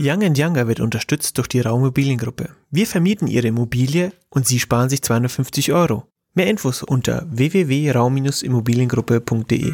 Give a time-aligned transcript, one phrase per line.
[0.00, 2.50] Young Younger wird unterstützt durch die Raumimmobiliengruppe.
[2.70, 6.04] Wir vermieten Ihre Immobilie und Sie sparen sich 250 Euro.
[6.34, 9.72] Mehr Infos unter www.raum-immobiliengruppe.de.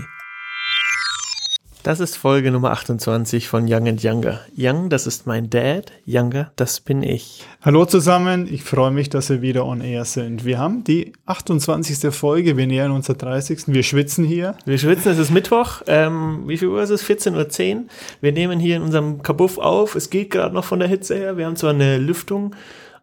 [1.85, 4.41] Das ist Folge Nummer 28 von Young and Younger.
[4.57, 5.93] Young, das ist mein Dad.
[6.07, 7.45] Younger, das bin ich.
[7.61, 10.47] Hallo zusammen, ich freue mich, dass wir wieder on air sind.
[10.47, 12.11] Wir haben die 28.
[12.15, 13.65] Folge, wir nähern uns der 30.
[13.67, 14.57] Wir schwitzen hier.
[14.65, 15.83] Wir schwitzen, es ist Mittwoch.
[15.87, 17.05] Ähm, wie viel Uhr ist es?
[17.05, 17.85] 14.10 Uhr.
[18.23, 19.95] Wir nehmen hier in unserem Kabuff auf.
[19.95, 21.37] Es geht gerade noch von der Hitze her.
[21.37, 22.57] Wir haben zwar eine Lüftung,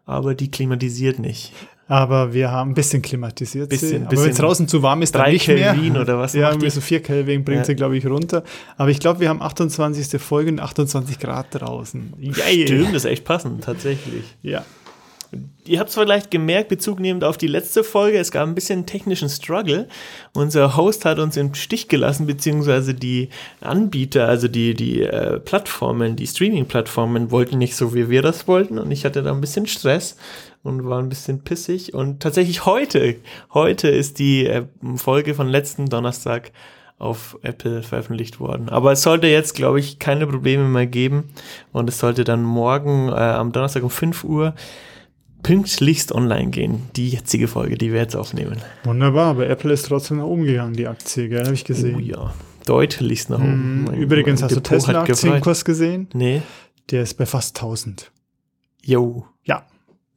[0.06, 1.52] aber die klimatisiert nicht.
[1.92, 3.68] Aber wir haben ein bisschen klimatisiert.
[3.68, 3.96] Bisschen, sie.
[4.06, 5.74] Aber wenn es draußen zu warm ist, dann Drei nicht mehr.
[5.74, 7.64] Kelvin oder was Ja, irgendwie so 4 Kelvin bringt Ja.
[7.66, 8.44] sie, glaube ich, runter.
[8.78, 10.18] Aber ich glaube, wir haben 28.
[10.18, 12.14] Folge und 28 Grad draußen.
[12.18, 12.66] Yay.
[12.66, 14.24] Stimmt, das ist echt passend, tatsächlich.
[14.40, 14.64] Ja.
[15.66, 19.28] Ihr habt es vielleicht gemerkt, bezugnehmend auf die letzte Folge, es gab ein bisschen technischen
[19.28, 19.86] Struggle.
[20.32, 23.28] Unser Host hat uns im Stich gelassen, beziehungsweise die
[23.60, 28.78] Anbieter, also die, die äh, Plattformen, die Streaming-Plattformen wollten nicht so, wie wir das wollten.
[28.78, 30.16] Und ich hatte da ein bisschen Stress
[30.62, 31.94] und war ein bisschen pissig.
[31.94, 33.16] Und tatsächlich heute,
[33.52, 34.64] heute ist die äh,
[34.96, 36.52] Folge von letzten Donnerstag
[36.98, 38.68] auf Apple veröffentlicht worden.
[38.68, 41.24] Aber es sollte jetzt, glaube ich, keine Probleme mehr geben.
[41.72, 44.54] Und es sollte dann morgen äh, am Donnerstag um 5 Uhr
[45.42, 46.82] pünktlichst online gehen.
[46.94, 48.58] Die jetzige Folge, die wir jetzt aufnehmen.
[48.84, 51.44] Wunderbar, aber Apple ist trotzdem nach oben gegangen, die Aktie, gell?
[51.44, 51.96] Habe ich gesehen.
[51.96, 52.32] Oh ja,
[52.66, 53.78] deutlichst nach oben.
[53.80, 53.84] Mhm.
[53.86, 55.06] Mein- Übrigens, mein hast du Depot gefreut.
[55.06, 56.06] Tesla-Aktienkurs gesehen?
[56.14, 56.42] Nee,
[56.92, 58.12] Der ist bei fast 1000.
[58.84, 59.66] yo, Ja.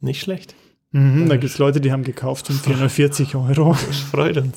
[0.06, 0.56] Nicht schlecht.
[0.92, 3.76] Mhm, da gibt es Leute, die haben gekauft um 440 Euro.
[3.88, 4.56] Das freut uns.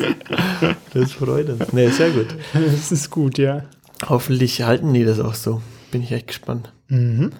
[0.94, 1.72] Das freut uns.
[1.72, 2.28] Nee, sehr gut.
[2.52, 3.64] Das ist gut, ja.
[4.08, 5.60] Hoffentlich halten die das auch so.
[5.90, 6.72] Bin ich echt gespannt.
[6.86, 7.32] Mhm.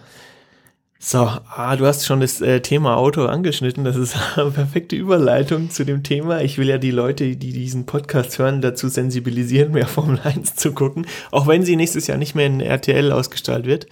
[1.01, 3.84] So, ah, du hast schon das äh, Thema Auto angeschnitten.
[3.84, 6.41] Das ist eine perfekte Überleitung zu dem Thema.
[6.41, 10.73] Ich will ja die Leute, die diesen Podcast hören, dazu sensibilisieren, mehr Formel 1 zu
[10.73, 11.06] gucken.
[11.31, 13.86] Auch wenn sie nächstes Jahr nicht mehr in RTL ausgestrahlt wird.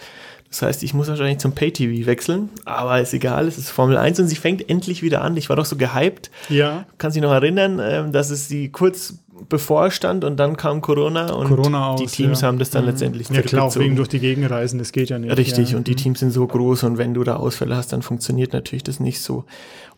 [0.50, 2.50] Das heißt, ich muss wahrscheinlich zum Pay-TV wechseln.
[2.64, 5.36] Aber ist egal, es ist Formel 1 und sie fängt endlich wieder an.
[5.36, 6.30] Ich war doch so gehypt.
[6.48, 9.18] Ja, Kannst dich noch erinnern, ähm, dass es sie kurz
[9.50, 12.00] bevorstand und dann kam Corona und Corona aus.
[12.00, 12.48] die Teams ja.
[12.48, 12.90] haben das dann Mhm.
[12.90, 15.36] letztendlich Ja, klar, auch wegen durch die Gegend reisen, das geht ja nicht.
[15.36, 15.76] Richtig, ja.
[15.76, 18.82] und die Teams sind so groß und wenn du da Ausfälle hast, dann funktioniert natürlich
[18.84, 19.44] das nicht so.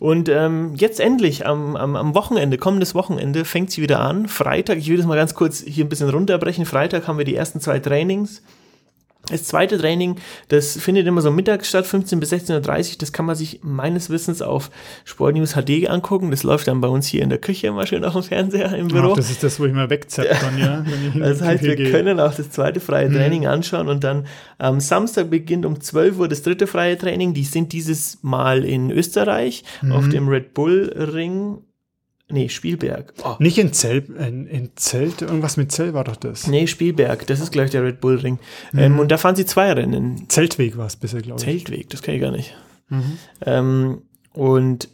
[0.01, 4.27] Und ähm, jetzt endlich, am, am, am Wochenende, kommendes Wochenende, fängt sie wieder an.
[4.27, 6.67] Freitag, ich will das mal ganz kurz hier ein bisschen runterbrechen.
[6.67, 8.43] Freitag haben wir die ersten zwei Trainings.
[9.31, 10.17] Das zweite Training,
[10.49, 12.97] das findet immer so mittags statt, 15 bis 16.30 Uhr.
[12.99, 14.71] Das kann man sich meines Wissens auf
[15.05, 16.31] Sport News HD angucken.
[16.31, 18.89] Das läuft dann bei uns hier in der Küche immer schön auf dem Fernseher im
[18.89, 19.13] Büro.
[19.13, 20.85] Ach, das ist das, wo ich mal wegzapp kann, ja.
[21.19, 21.91] Das heißt, wir gehe.
[21.91, 26.29] können auch das zweite freie Training anschauen und dann am Samstag beginnt um 12 Uhr
[26.29, 27.35] das dritte freie Training.
[27.35, 31.59] Die sind dieses Mal in Österreich auf dem Red Bull Ring.
[32.31, 33.15] Nee, Spielberg.
[33.25, 33.37] Oh.
[33.39, 36.47] Nicht in Zelt, in, in Zelt, irgendwas mit Zelt war doch das.
[36.47, 37.27] Nee, Spielberg.
[37.27, 38.39] Das ist gleich der Red Bull Ring.
[38.77, 40.29] Ähm, und da fahren sie zwei Rennen.
[40.29, 41.47] Zeltweg war es bisher, glaube ich.
[41.47, 42.55] Zeltweg, das kann ich gar nicht.
[43.45, 44.03] Ähm,
[44.33, 44.89] und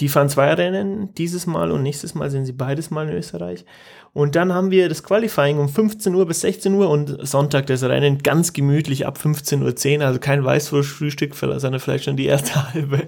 [0.00, 3.64] die fahren zwei Rennen dieses Mal und nächstes Mal sind sie beides mal in Österreich.
[4.12, 7.82] Und dann haben wir das Qualifying um 15 Uhr bis 16 Uhr und Sonntag das
[7.82, 13.00] Rennen ganz gemütlich ab 15.10 Uhr, also kein Weißwurstfrühstück, sondern vielleicht schon die erste halbe.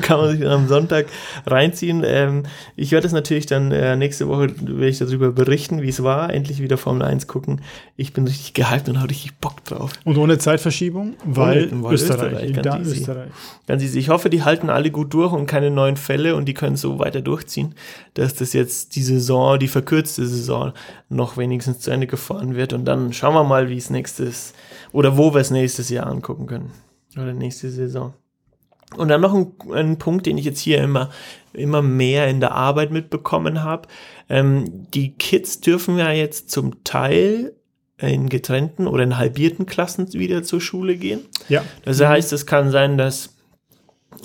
[0.00, 1.04] Kann man sich dann am Sonntag
[1.46, 2.02] reinziehen.
[2.02, 2.44] Ähm,
[2.76, 6.32] ich werde das natürlich dann äh, nächste Woche, werde ich darüber berichten, wie es war,
[6.32, 7.60] endlich wieder Formel 1 gucken.
[7.96, 9.90] Ich bin richtig gehypt und habe richtig Bock drauf.
[10.04, 12.32] Und ohne Zeitverschiebung, weil, Ohne- weil Österreich.
[12.48, 13.00] Österreich, ganz easy.
[13.00, 13.30] Österreich.
[13.66, 13.98] Ganz easy.
[13.98, 16.98] Ich hoffe, die halten alle gut durch und keine neuen Fälle und die können so
[16.98, 17.74] weiter durchziehen,
[18.14, 20.72] dass das jetzt die Saison, die verkürzte Saison,
[21.08, 22.72] noch wenigstens zu Ende gefahren wird.
[22.72, 24.54] Und dann schauen wir mal, wie es nächstes
[24.92, 26.72] oder wo wir es nächstes Jahr angucken können.
[27.16, 28.14] Oder nächste Saison.
[28.96, 31.10] Und dann noch ein, ein Punkt, den ich jetzt hier immer,
[31.52, 33.88] immer mehr in der Arbeit mitbekommen habe.
[34.28, 37.54] Ähm, die Kids dürfen ja jetzt zum Teil
[37.98, 41.20] in getrennten oder in halbierten Klassen wieder zur Schule gehen.
[41.48, 41.64] Ja.
[41.84, 43.34] Das heißt, es kann sein, dass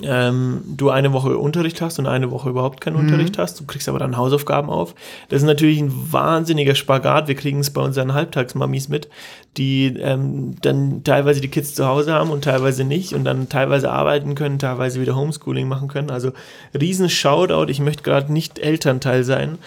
[0.02, 3.60] ähm, du eine Woche Unterricht hast und eine Woche überhaupt keinen Unterricht hast.
[3.60, 4.94] Du kriegst aber dann Hausaufgaben auf.
[5.28, 7.28] Das ist natürlich ein wahnsinniger Spagat.
[7.28, 9.08] Wir kriegen es bei unseren Halbtagsmamis mit,
[9.56, 13.90] die ähm, dann teilweise die Kids zu Hause haben und teilweise nicht und dann teilweise
[13.90, 16.10] arbeiten können, teilweise wieder Homeschooling machen können.
[16.10, 16.32] Also
[16.78, 17.70] riesen Shoutout.
[17.70, 19.58] Ich möchte gerade nicht Elternteil sein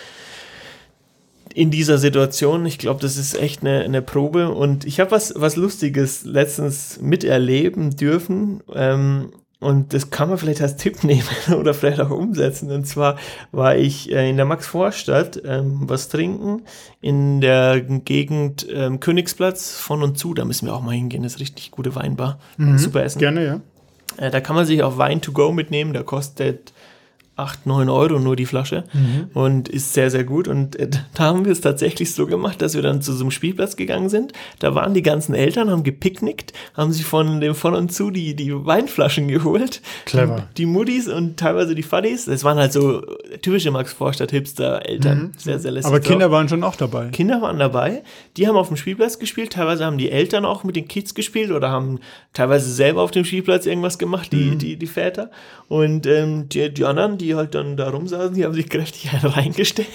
[1.54, 2.66] in dieser Situation.
[2.66, 4.50] Ich glaube, das ist echt eine, eine Probe.
[4.50, 8.62] Und ich habe was, was Lustiges letztens miterleben dürfen.
[8.75, 11.27] Ähm, und das kann man vielleicht als Tipp nehmen
[11.57, 12.71] oder vielleicht auch umsetzen.
[12.71, 13.18] Und zwar
[13.51, 16.63] war ich äh, in der Max-Vorstadt ähm, was trinken
[17.01, 20.33] in der Gegend ähm, Königsplatz von und zu.
[20.33, 21.24] Da müssen wir auch mal hingehen.
[21.24, 22.39] Das ist richtig gute Weinbar.
[22.77, 23.19] Super Essen.
[23.19, 23.62] Gerne, ja.
[24.18, 25.94] Äh, da kann man sich auch Wein to go mitnehmen.
[25.94, 26.74] Da kostet
[27.38, 29.30] 8, 9 Euro nur die Flasche mhm.
[29.34, 30.48] und ist sehr, sehr gut.
[30.48, 33.31] Und äh, da haben wir es tatsächlich so gemacht, dass wir dann zu so einem
[33.31, 34.34] Spielplatz gegangen sind.
[34.60, 38.36] Da waren die ganzen Eltern, haben gepicknickt, haben sich von dem von und zu die,
[38.36, 39.81] die Weinflaschen geholt.
[40.06, 40.48] Clever.
[40.57, 42.25] Die, die Muddis und teilweise die Fuddies.
[42.25, 43.01] Das waren halt so
[43.42, 45.19] typische Max Vorstadt-Hipster-Eltern.
[45.19, 45.31] Mhm.
[45.38, 45.88] Sehr, sehr lässig.
[45.88, 47.10] Aber Kinder waren schon auch dabei.
[47.10, 48.04] Kinder waren dabei.
[48.36, 49.54] Die haben auf dem Spielplatz gespielt.
[49.54, 52.00] Teilweise haben die Eltern auch mit den Kids gespielt oder haben
[52.34, 54.57] teilweise selber auf dem Spielplatz irgendwas gemacht, die, mhm.
[54.57, 55.30] die, die Väter.
[55.68, 59.88] Und ähm, die, die anderen, die halt dann da rumsaßen, die haben sich kräftig reingestellt.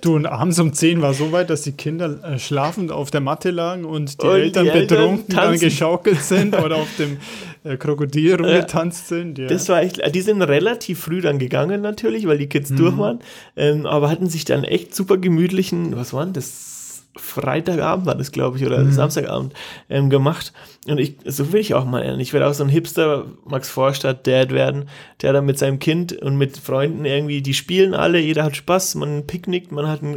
[0.00, 3.20] Du, und abends um 10 war so weit, dass die Kinder äh, schlafend auf der
[3.20, 7.18] Matte lagen und die und Eltern die betrunken Eltern dann geschaukelt sind oder auf dem
[7.64, 9.38] äh, Krokodil rumgetanzt sind.
[9.38, 9.46] Ja.
[9.46, 12.76] Das war echt, die sind relativ früh dann gegangen natürlich, weil die Kids mhm.
[12.76, 13.18] durch waren,
[13.56, 16.79] ähm, aber hatten sich dann echt super gemütlichen, was waren das?
[17.16, 18.92] Freitagabend war das, glaube ich, oder mhm.
[18.92, 19.52] Samstagabend
[19.88, 20.52] ähm, gemacht.
[20.86, 22.20] Und ich, so will ich auch mal lernen.
[22.20, 24.88] Ich werde auch so ein Hipster Max Vorstadt Dad werden,
[25.20, 28.94] der dann mit seinem Kind und mit Freunden irgendwie, die spielen alle, jeder hat Spaß,
[28.94, 30.16] man picknickt, man hat einen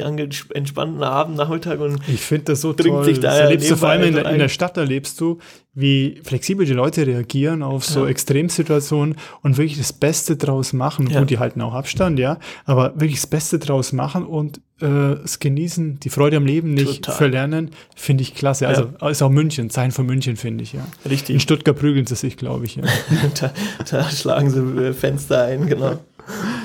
[0.53, 3.03] entspannten Abend, Nachmittag und ich finde das so toll.
[3.03, 5.39] Sich da das erlebst du vor allem in, in, der Stadt erlebst du,
[5.75, 8.09] wie flexibel die Leute reagieren auf so ja.
[8.09, 11.09] Extremsituationen und wirklich das Beste draus machen.
[11.09, 11.19] Ja.
[11.19, 15.39] Gut, die halten auch Abstand, ja, aber wirklich das Beste draus machen und äh, es
[15.39, 17.15] genießen, die Freude am Leben nicht Total.
[17.15, 18.67] verlernen, finde ich klasse.
[18.67, 19.09] Also ja.
[19.09, 20.85] ist auch München, Zeichen von München, finde ich, ja.
[21.09, 21.33] Richtig.
[21.33, 22.83] In Stuttgart prügeln sie sich, glaube ich, ja.
[23.39, 23.51] da,
[23.89, 25.99] da, schlagen sie äh, Fenster ein, genau.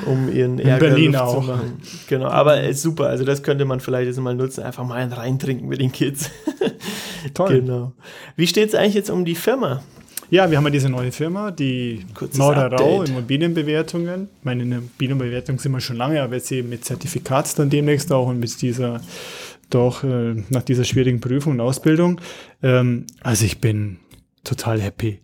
[0.06, 1.40] Um ihren Ärger In Berlin auch.
[1.40, 1.80] zu machen.
[2.08, 3.08] Genau, aber ist super.
[3.08, 6.30] Also das könnte man vielleicht jetzt mal nutzen, einfach mal ein reintrinken mit den Kids.
[7.34, 7.60] Toll.
[7.60, 7.92] Genau.
[8.36, 9.82] Wie steht es eigentlich jetzt um die Firma?
[10.30, 12.04] Ja, wir haben ja diese neue Firma, die
[12.34, 14.28] Norderau Immobilienbewertungen.
[14.42, 18.38] Meine Immobilienbewertung sind wir schon lange, aber jetzt eben mit Zertifikat dann demnächst auch und
[18.38, 19.00] mit dieser
[19.70, 22.20] doch äh, nach dieser schwierigen Prüfung und Ausbildung.
[22.62, 23.98] Ähm, also ich bin
[24.44, 25.20] total happy.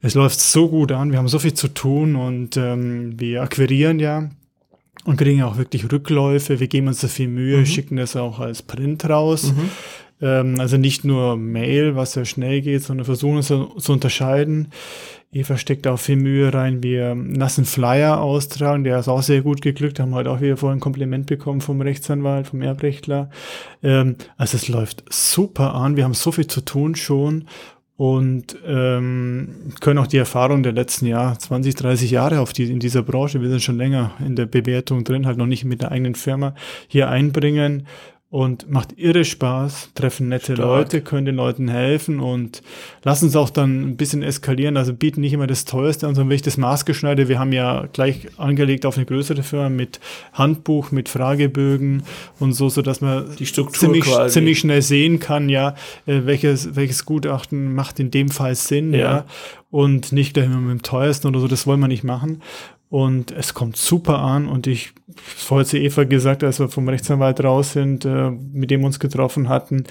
[0.00, 4.00] Es läuft so gut an, wir haben so viel zu tun und ähm, wir akquirieren
[4.00, 4.30] ja
[5.04, 6.60] und kriegen auch wirklich Rückläufe.
[6.60, 7.66] Wir geben uns da viel Mühe, mhm.
[7.66, 9.52] schicken das auch als Print raus.
[9.52, 9.70] Mhm.
[10.24, 14.68] Ähm, also nicht nur Mail, was ja schnell geht, sondern versuchen es zu, unterscheiden.
[15.32, 16.82] Eva steckt auch viel Mühe rein.
[16.82, 20.00] Wir lassen Flyer austragen, der ist auch sehr gut geglückt.
[20.00, 23.28] Haben heute auch wieder vorhin ein Kompliment bekommen vom Rechtsanwalt, vom Erbrechtler.
[23.82, 25.96] Ähm, also es läuft super an.
[25.96, 27.46] Wir haben so viel zu tun schon
[27.96, 32.80] und ähm, können auch die Erfahrung der letzten Jahr, 20, 30 Jahre auf die, in
[32.80, 35.92] dieser Branche, wir sind schon länger in der Bewertung drin, halt noch nicht mit der
[35.92, 36.54] eigenen Firma,
[36.88, 37.86] hier einbringen
[38.34, 40.58] und macht irre Spaß, treffen nette Stark.
[40.58, 42.64] Leute, können den Leuten helfen und
[43.04, 46.30] lassen es auch dann ein bisschen eskalieren, also bieten nicht immer das Teuerste an, sondern
[46.30, 47.28] wirklich das Maßgeschneiderte.
[47.28, 50.00] Wir haben ja gleich angelegt auf eine größere Firma mit
[50.32, 52.02] Handbuch, mit Fragebögen
[52.40, 55.76] und so, so dass man die Struktur ziemlich, ziemlich schnell sehen kann, ja,
[56.06, 59.24] äh, welches, welches Gutachten macht in dem Fall Sinn, ja, ja
[59.70, 62.42] und nicht gleich immer mit dem teuersten oder so, das wollen wir nicht machen.
[62.94, 67.42] Und es kommt super an und ich, vorher zu Eva gesagt, als wir vom Rechtsanwalt
[67.42, 69.82] raus sind, äh, mit dem wir uns getroffen hatten,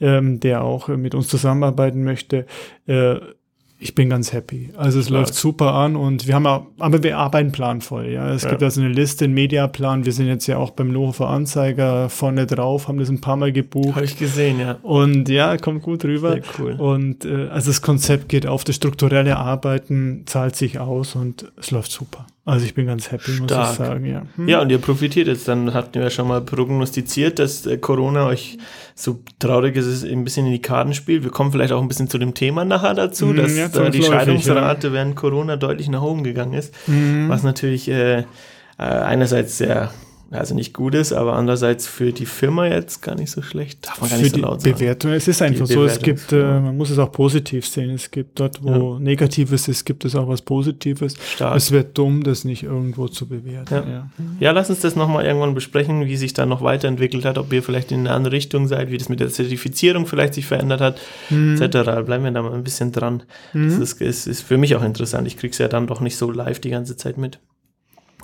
[0.00, 2.46] ähm, der auch äh, mit uns zusammenarbeiten möchte,
[2.88, 3.14] äh,
[3.78, 4.70] ich bin ganz happy.
[4.76, 5.20] Also es Klar.
[5.20, 8.08] läuft super an und wir haben auch, aber wir arbeiten planvoll.
[8.08, 8.50] Ja, es ja.
[8.50, 10.04] gibt also eine Liste, einen Mediaplan.
[10.04, 13.52] Wir sind jetzt ja auch beim Lohofer Anzeiger vorne drauf, haben das ein paar Mal
[13.52, 13.94] gebucht.
[13.94, 14.78] Habe ich gesehen, ja.
[14.82, 16.32] Und ja, kommt gut rüber.
[16.32, 16.72] Sehr cool.
[16.72, 21.70] Und äh, also das Konzept geht auf, das strukturelle Arbeiten zahlt sich aus und es
[21.70, 22.26] läuft super.
[22.48, 23.50] Also ich bin ganz happy, Stark.
[23.50, 24.22] muss ich sagen, ja.
[24.36, 24.48] Hm.
[24.48, 25.46] Ja, und ihr profitiert jetzt.
[25.48, 28.56] Dann hatten wir ja schon mal prognostiziert, dass äh, Corona euch,
[28.94, 31.24] so traurig ist es, ein bisschen in die Karten spielt.
[31.24, 33.90] Wir kommen vielleicht auch ein bisschen zu dem Thema nachher dazu, hm, dass ja, da
[33.90, 34.92] die Scheidungsrate ja.
[34.94, 36.74] während Corona deutlich nach oben gegangen ist.
[36.86, 37.28] Hm.
[37.28, 38.24] Was natürlich äh, äh
[38.78, 39.90] einerseits sehr
[40.30, 43.86] also nicht gut ist, aber andererseits für die Firma jetzt gar nicht so schlecht.
[43.86, 44.74] Darf man gar nicht für so laut sagen.
[44.74, 47.90] Bewertung, es ist einfach die so, es gibt, äh, man muss es auch positiv sehen.
[47.90, 49.00] Es gibt dort, wo ja.
[49.00, 51.14] Negatives ist, gibt es auch was Positives.
[51.34, 51.56] Stark.
[51.56, 53.74] Es wird dumm, das nicht irgendwo zu bewerten.
[53.74, 54.10] Ja, ja.
[54.38, 57.62] ja lass uns das nochmal irgendwann besprechen, wie sich da noch weiterentwickelt hat, ob ihr
[57.62, 61.00] vielleicht in eine andere Richtung seid, wie das mit der Zertifizierung vielleicht sich verändert hat,
[61.30, 61.54] mhm.
[61.58, 62.04] etc.
[62.04, 63.22] Bleiben wir da mal ein bisschen dran.
[63.54, 63.70] Mhm.
[63.70, 65.26] Das ist, ist, ist für mich auch interessant.
[65.26, 67.38] Ich krieg's ja dann doch nicht so live die ganze Zeit mit.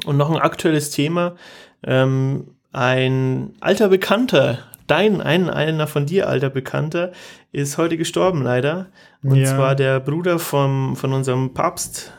[0.05, 1.37] Und noch ein aktuelles Thema,
[1.87, 7.13] ähm, ein alter Bekannter, dein, ein, einer von dir alter Bekannter,
[7.53, 8.87] ist heute gestorben leider.
[9.23, 9.47] Und ja.
[9.47, 12.13] zwar der Bruder vom, von unserem Papst,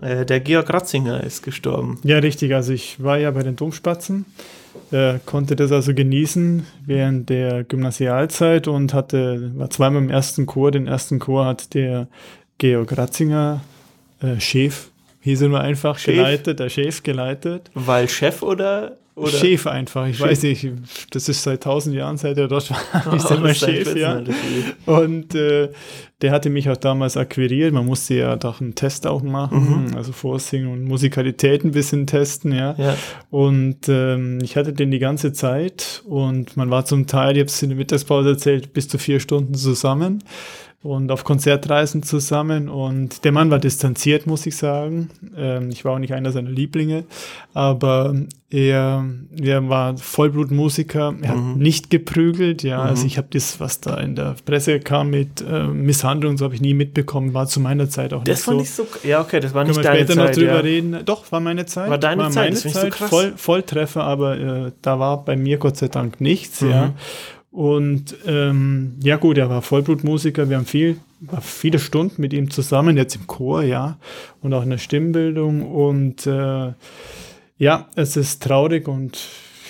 [0.00, 1.98] äh, der Georg Ratzinger ist gestorben.
[2.04, 2.54] Ja, richtig.
[2.54, 4.26] Also ich war ja bei den Domspatzen,
[4.90, 10.70] äh, konnte das also genießen während der Gymnasialzeit und hatte, war zweimal im ersten Chor.
[10.70, 12.08] Den ersten Chor hat der
[12.58, 13.60] Georg Ratzinger,
[14.20, 14.90] äh, Chef,
[15.26, 16.14] Hieß er nur einfach Chef?
[16.14, 17.68] geleitet, der Chef geleitet.
[17.74, 19.30] Weil Chef oder oder?
[19.30, 20.06] Chef einfach.
[20.06, 20.26] Ich Chef.
[20.26, 20.68] weiß nicht,
[21.10, 24.22] das ist seit tausend Jahren, seit er dort war, ist er immer Chef, ja.
[24.84, 25.70] Und äh,
[26.22, 27.72] der hatte mich auch damals akquiriert.
[27.72, 29.96] Man musste ja doch einen Test auch machen, mhm.
[29.96, 32.76] also Vorsingen und Musikalität ein bisschen testen, ja.
[32.78, 32.96] ja.
[33.30, 37.48] Und ähm, ich hatte den die ganze Zeit und man war zum Teil, ich habe
[37.48, 40.22] es in der Mittagspause erzählt, bis zu vier Stunden zusammen
[40.82, 42.68] und auf Konzertreisen zusammen.
[42.68, 45.10] Und der Mann war distanziert, muss ich sagen.
[45.36, 47.04] Ähm, ich war auch nicht einer seiner Lieblinge,
[47.54, 48.14] aber
[48.48, 49.04] er,
[49.40, 51.14] er war Vollblutmusiker.
[51.20, 51.58] Er hat mhm.
[51.58, 52.62] nicht geprügelt.
[52.62, 52.90] Ja, mhm.
[52.90, 56.54] also ich habe das, was da in der Presse kam mit äh, Misshandlung, so habe
[56.54, 57.34] ich nie mitbekommen.
[57.34, 58.60] War zu meiner Zeit auch das nicht war so.
[58.60, 58.86] nicht so.
[59.02, 60.58] Ja, okay, das war nicht Können wir später noch drüber ja.
[60.58, 60.98] reden.
[61.04, 61.90] Doch, war meine Zeit.
[61.90, 62.50] War deine war Zeit.
[62.50, 62.94] Meine Zeit.
[62.94, 66.60] So Voll, Volltreffer, aber äh, da war bei mir Gott sei Dank nichts.
[66.60, 66.70] Mhm.
[66.70, 66.94] Ja.
[67.56, 70.50] Und ähm, ja gut, er war Vollblutmusiker.
[70.50, 70.98] Wir haben viel,
[71.40, 73.96] viele Stunden mit ihm zusammen, jetzt im Chor, ja,
[74.42, 75.62] und auch in der Stimmbildung.
[75.62, 76.74] Und äh,
[77.56, 79.18] ja, es ist traurig und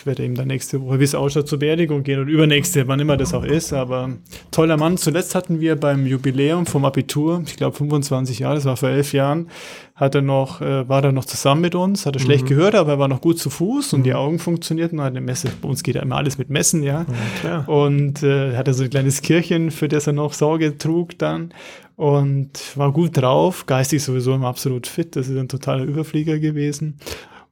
[0.06, 3.16] werde eben dann nächste Woche, wie es ausschaut, zur Beerdigung gehen oder übernächste, wann immer
[3.16, 3.72] das auch ist.
[3.72, 4.10] Aber
[4.50, 4.96] toller Mann.
[4.96, 9.12] Zuletzt hatten wir beim Jubiläum vom Abitur, ich glaube 25 Jahre, das war vor elf
[9.12, 9.48] Jahren,
[9.94, 12.24] hat er noch, äh, war er noch zusammen mit uns, hat er mhm.
[12.24, 14.04] schlecht gehört, aber er war noch gut zu Fuß und mhm.
[14.04, 15.00] die Augen funktionierten.
[15.00, 17.04] Hat eine Messe, bei uns geht ja immer alles mit Messen, ja.
[17.44, 21.52] ja und äh, hatte so ein kleines Kirchen, für das er noch Sorge trug dann
[21.96, 25.16] und war gut drauf, geistig sowieso immer absolut fit.
[25.16, 26.98] Das ist ein totaler Überflieger gewesen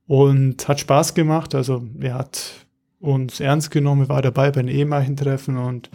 [0.07, 1.55] und hat Spaß gemacht.
[1.55, 2.67] Also er hat
[3.01, 5.91] uns ernst genommen, war dabei bei den ehemaligen Treffen und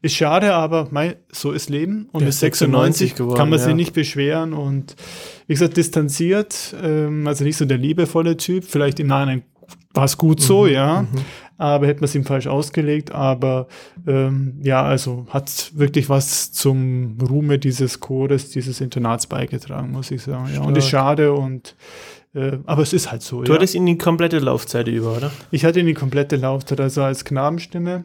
[0.00, 3.64] ist schade, aber mei, so ist Leben und ist 96 geworden, kann man ja.
[3.64, 4.94] sich nicht beschweren und
[5.46, 8.64] wie gesagt distanziert, ähm, also nicht so der liebevolle Typ.
[8.64, 9.42] Vielleicht im Nachhinein
[9.94, 11.02] war es gut so, mhm, ja.
[11.02, 11.08] Mhm.
[11.60, 13.10] Aber hätte man es ihm falsch ausgelegt.
[13.10, 13.66] Aber
[14.06, 20.22] ähm, ja, also hat wirklich was zum Ruhme dieses Chores, dieses Internats beigetragen, muss ich
[20.22, 20.50] sagen.
[20.54, 20.60] Ja.
[20.60, 21.74] Und ist schade und
[22.34, 23.42] äh, aber es ist halt so.
[23.42, 23.58] Du ja.
[23.58, 25.30] hattest ihn die komplette Laufzeit über, oder?
[25.50, 28.04] Ich hatte ihn die komplette Laufzeit, also als Knabenstimme.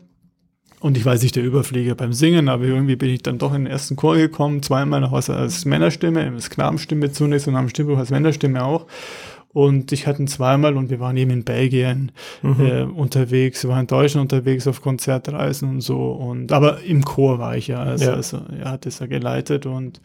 [0.80, 3.64] Und ich weiß nicht, der Überflieger beim Singen, aber irgendwie bin ich dann doch in
[3.64, 8.10] den ersten Chor gekommen, zweimal noch als Männerstimme, als Knabenstimme zunächst und am Stimmbuch als
[8.10, 8.86] Männerstimme auch.
[9.54, 12.66] Und ich hatte ihn zweimal und wir waren eben in Belgien mhm.
[12.66, 16.12] äh, unterwegs, wir waren in Deutschland unterwegs auf Konzertreisen und so.
[16.12, 17.84] Und aber im Chor war ich ja.
[17.84, 18.14] Also, ja.
[18.14, 19.68] also er hat es ja geleitet.
[19.68, 20.02] Und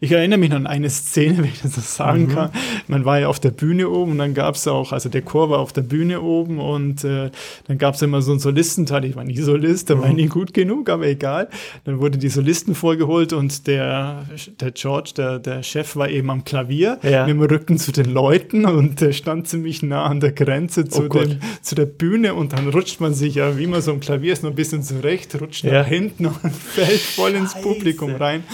[0.00, 2.28] ich erinnere mich an eine Szene, wenn ich das so sagen mhm.
[2.28, 2.50] kann.
[2.86, 5.50] Man war ja auf der Bühne oben und dann gab es auch, also der Chor
[5.50, 7.30] war auf der Bühne oben und äh,
[7.66, 9.04] dann gab es immer so einen Solistenteil.
[9.04, 10.00] Ich war nie Solist, da mhm.
[10.00, 11.48] war ich nie gut genug, aber egal.
[11.84, 14.26] Dann wurde die Solisten vorgeholt und der,
[14.60, 17.26] der George, der, der Chef, war eben am Klavier ja.
[17.26, 20.86] mit dem Rücken zu den Leuten und und der stand ziemlich nah an der Grenze
[20.86, 23.90] zu, oh dem, zu der Bühne und dann rutscht man sich ja, wie man so
[23.90, 25.80] ein Klavier ist, noch ein bisschen zurecht, rutscht ja.
[25.80, 27.62] nach hinten und fällt voll ins Scheiße.
[27.66, 28.44] Publikum rein.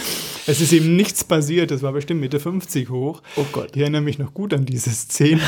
[0.46, 3.20] Es ist eben nichts passiert, das war bestimmt Mitte 50 hoch.
[3.34, 3.70] Oh Gott.
[3.74, 5.40] Ich erinnere mich noch gut an diese Szene.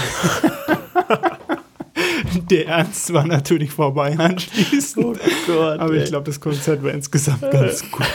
[2.50, 5.06] der Ernst war natürlich vorbei anschließend.
[5.06, 5.14] Oh
[5.47, 5.78] Gott.
[5.78, 8.06] Aber ich glaube, das Konzert war insgesamt ganz gut.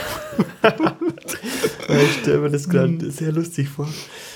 [1.89, 3.87] Ich stelle mir das gerade sehr lustig vor.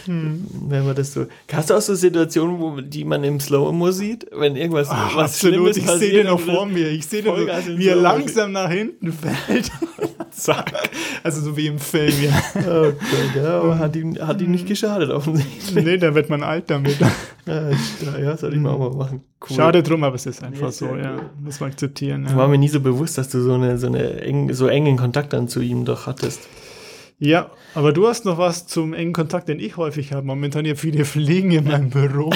[0.06, 0.46] Hm.
[0.68, 1.26] Wenn man das so.
[1.52, 4.28] Hast du auch so Situationen, wo, die man im Slow-Mo sieht?
[4.32, 5.76] Wenn irgendwas Ach, was absolut.
[5.76, 6.90] ich sehe den noch vor mir.
[6.90, 7.36] Ich sehe den,
[7.78, 9.72] wie er langsam nach hinten fällt.
[10.32, 10.90] Zack.
[11.24, 12.32] Also so wie im Film, ja.
[12.56, 15.84] Oh Gott, ja, aber hat ihm, hat ihm nicht geschadet offensichtlich.
[15.84, 16.98] Nee, da wird man alt damit.
[17.46, 19.22] Ja, soll ich mal auch mal machen.
[19.42, 19.56] Cool.
[19.56, 21.16] Schade drum, aber es ist einfach nee, so, ja.
[21.16, 21.30] Cool.
[21.42, 22.26] Muss man akzeptieren.
[22.30, 22.36] Ja.
[22.36, 25.34] war mir nie so bewusst, dass du so, eine, so, eine eng, so engen Kontakt
[25.34, 26.48] dann zu ihm doch hattest.
[27.20, 30.26] Ja, aber du hast noch was zum engen Kontakt, den ich häufig habe.
[30.26, 32.32] Momentan hier viele Fliegen in meinem Büro.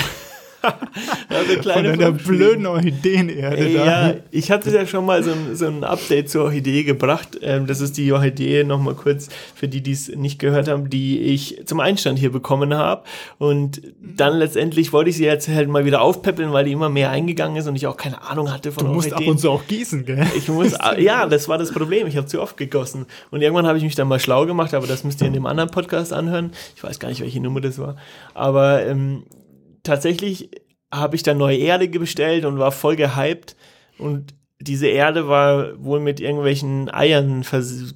[1.29, 3.85] also Von der blöden Orchideenerde da.
[3.85, 7.37] Ja, ich hatte ja schon mal so ein, so ein Update zur Orchidee gebracht.
[7.41, 11.19] Ähm, das ist die Orchidee, nochmal kurz für die, die es nicht gehört haben, die
[11.19, 13.03] ich zum Einstand hier bekommen habe.
[13.37, 17.09] Und dann letztendlich wollte ich sie jetzt halt mal wieder aufpäppeln, weil die immer mehr
[17.09, 19.29] eingegangen ist und ich auch keine Ahnung hatte von Du musst Orchideen.
[19.29, 20.25] ab und zu auch gießen, gell?
[20.37, 22.07] Ich muss, ja, das war das Problem.
[22.07, 23.05] Ich habe zu oft gegossen.
[23.31, 25.45] Und irgendwann habe ich mich dann mal schlau gemacht, aber das müsst ihr in dem
[25.45, 26.51] anderen Podcast anhören.
[26.75, 27.97] Ich weiß gar nicht, welche Nummer das war.
[28.33, 29.23] Aber ähm,
[29.83, 30.49] tatsächlich
[30.91, 33.55] habe ich dann neue Erde bestellt und war voll gehypt.
[33.97, 37.43] Und diese Erde war wohl mit irgendwelchen Eiern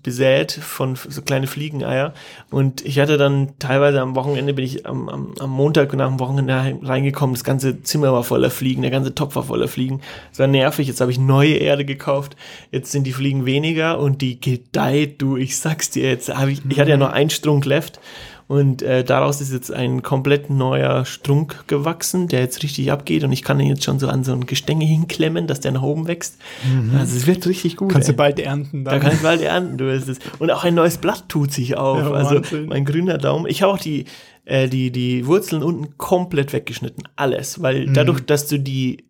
[0.03, 2.13] besät, von so kleine Fliegeneier.
[2.49, 6.19] Und ich hatte dann teilweise am Wochenende, bin ich am, am, am Montag nach dem
[6.19, 10.01] Wochenende reingekommen, das ganze Zimmer war voller Fliegen, der ganze Topf war voller Fliegen.
[10.31, 12.35] Das war nervig, jetzt habe ich neue Erde gekauft,
[12.71, 16.29] jetzt sind die Fliegen weniger und die gedeiht, du, ich sag's dir, jetzt.
[16.49, 17.99] Ich, ich hatte ja noch einen Strunk left
[18.47, 23.25] Und äh, daraus ist jetzt ein komplett neuer Strunk gewachsen, der jetzt richtig abgeht.
[23.25, 25.81] Und ich kann ihn jetzt schon so an so ein Gestänge hinklemmen, dass der nach
[25.81, 26.37] oben wächst.
[26.65, 26.95] Mhm.
[26.97, 27.91] Also es wird richtig gut.
[27.91, 28.13] Kannst ey.
[28.13, 28.85] du bald ernten.
[28.85, 28.93] Dann.
[28.93, 29.77] Da kann ich bald ernten.
[29.77, 30.19] Du wirst es.
[30.39, 31.99] Und auch ein neues Blatt tut sich auf.
[31.99, 33.47] Ja, also mein grüner Daumen.
[33.47, 34.05] Ich habe auch die,
[34.45, 37.03] äh, die, die Wurzeln unten komplett weggeschnitten.
[37.17, 37.61] Alles.
[37.61, 37.93] Weil mhm.
[37.95, 39.03] dadurch, dass du die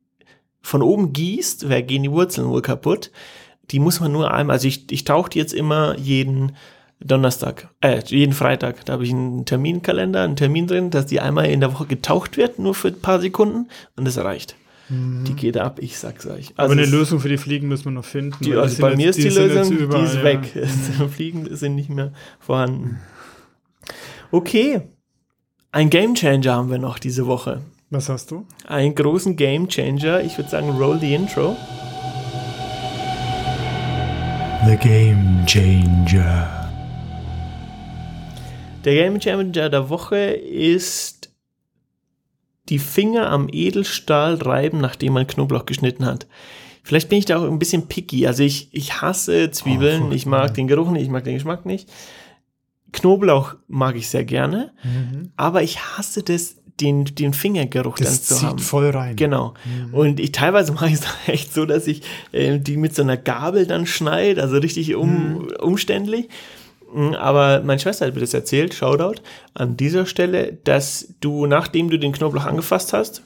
[0.63, 3.11] von oben gießt, gehen die Wurzeln wohl kaputt.
[3.69, 6.53] Die muss man nur einmal, also ich, ich tauche die jetzt immer jeden
[6.99, 8.85] Donnerstag, äh, jeden Freitag.
[8.85, 12.37] Da habe ich einen Terminkalender, einen Termin drin, dass die einmal in der Woche getaucht
[12.37, 14.55] wird, nur für ein paar Sekunden und das reicht.
[14.89, 15.25] Mhm.
[15.25, 16.53] Die geht ab, ich sag's euch.
[16.55, 18.43] Also Aber eine Lösung für die Fliegen müssen wir noch finden.
[18.43, 20.23] Die, also bei mir jetzt, ist die, die Lösung, überall, die ist ja.
[20.23, 20.55] weg.
[20.55, 21.09] Mhm.
[21.09, 22.99] Fliegen sind nicht mehr vorhanden.
[24.31, 24.81] Okay,
[25.71, 27.61] ein Gamechanger haben wir noch diese Woche.
[27.89, 28.45] Was hast du?
[28.65, 30.21] Einen großen Gamechanger.
[30.21, 31.55] Ich würde sagen, roll the intro.
[34.65, 36.66] The Game Changer.
[38.87, 41.29] Der Game Changer der Woche ist
[42.69, 46.25] die Finger am Edelstahl reiben, nachdem man Knoblauch geschnitten hat.
[46.83, 48.27] Vielleicht bin ich da auch ein bisschen picky.
[48.27, 51.65] Also ich, ich hasse Zwiebeln, oh, ich mag den Geruch nicht, ich mag den Geschmack
[51.65, 51.89] nicht.
[52.93, 55.33] Knoblauch mag ich sehr gerne, mhm.
[55.35, 58.59] aber ich hasse das, den, den Fingergeruch das dann zu zieht haben.
[58.59, 59.17] voll rein.
[59.17, 59.53] Genau.
[59.65, 59.93] Mhm.
[59.93, 63.17] Und ich teilweise mache ich es echt so, dass ich äh, die mit so einer
[63.17, 65.47] Gabel dann schneide, also richtig um, mhm.
[65.59, 66.29] umständlich.
[66.91, 69.21] Hm, aber meine Schwester hat mir das erzählt, Shoutout,
[69.53, 73.23] an dieser Stelle, dass du, nachdem du den Knoblauch angefasst hast,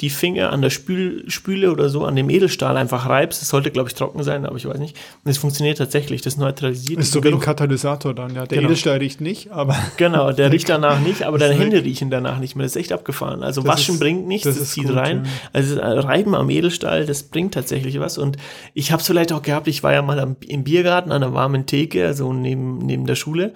[0.00, 3.42] die Finger an der Spül Spüle oder so an dem Edelstahl einfach reibst.
[3.42, 4.96] Es sollte, glaube ich, trocken sein, aber ich weiß nicht.
[5.24, 6.20] Und es funktioniert tatsächlich.
[6.20, 6.98] Das neutralisiert.
[6.98, 8.44] Ist so wie ein Katalysator dann, ja.
[8.46, 8.70] Der genau.
[8.70, 9.76] Edelstahl riecht nicht, aber.
[9.96, 12.64] Genau, der riecht danach nicht, aber deine Hände riechen danach nicht mehr.
[12.64, 13.42] Das ist echt abgefahren.
[13.42, 15.24] Also das waschen ist, bringt nichts, das, das zieht gut, rein.
[15.24, 15.30] Ja.
[15.52, 18.18] Also äh, Reiben am Edelstahl, das bringt tatsächlich was.
[18.18, 18.36] Und
[18.72, 21.32] ich habe es vielleicht auch gehabt, ich war ja mal am, im Biergarten an einer
[21.32, 23.54] warmen Theke, also neben, neben der Schule.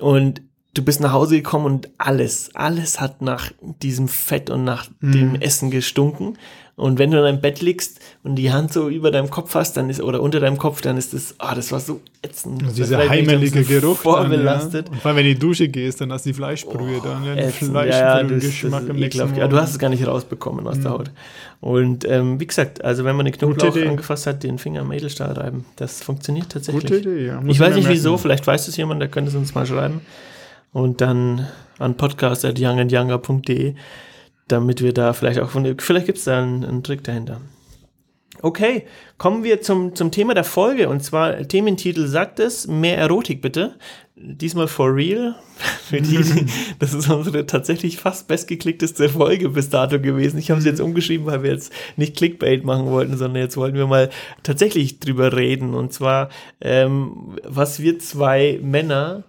[0.00, 0.40] Und
[0.74, 5.12] du bist nach Hause gekommen und alles, alles hat nach diesem Fett und nach mhm.
[5.12, 6.36] dem Essen gestunken.
[6.76, 9.76] Und wenn du in deinem Bett liegst und die Hand so über deinem Kopf hast,
[9.76, 12.64] dann ist, oder unter deinem Kopf, dann ist das, ah, oh, das war so ätzend.
[12.64, 13.98] Also dieser heimelige Geruch.
[13.98, 14.88] Vorbelastet.
[14.88, 14.96] Dann, ja.
[14.96, 17.04] Und vor allem, wenn du in die Dusche gehst, dann hast du die Fleischbrühe oh,
[17.04, 20.78] dann, ja, den Fleischbrühe-Geschmack ja, im nächsten Ja, du hast es gar nicht rausbekommen aus
[20.78, 20.82] mhm.
[20.82, 21.10] der Haut.
[21.60, 25.30] Und ähm, wie gesagt, also wenn man den Knoblauch angefasst hat, den Finger am Edelstahl
[25.30, 26.82] reiben, das funktioniert tatsächlich.
[26.82, 27.40] Gute Idee, ja.
[27.40, 30.00] Muss ich weiß nicht wieso, vielleicht weiß es jemand, der könnte es uns mal schreiben
[30.74, 31.46] und dann
[31.78, 33.74] an podcast.youngandyounger.de,
[34.48, 37.40] damit wir da vielleicht auch von, vielleicht gibt es da einen, einen, Trick dahinter.
[38.42, 38.84] Okay,
[39.16, 43.76] kommen wir zum, zum Thema der Folge und zwar Thementitel sagt es, mehr Erotik bitte.
[44.16, 45.36] Diesmal for real.
[45.88, 46.18] Für die,
[46.80, 50.38] das ist unsere tatsächlich fast bestgeklickteste Folge bis dato gewesen.
[50.38, 53.76] Ich habe sie jetzt umgeschrieben, weil wir jetzt nicht Clickbait machen wollten, sondern jetzt wollten
[53.76, 54.10] wir mal
[54.42, 55.74] tatsächlich drüber reden.
[55.74, 59.24] Und zwar, ähm, was wir zwei Männer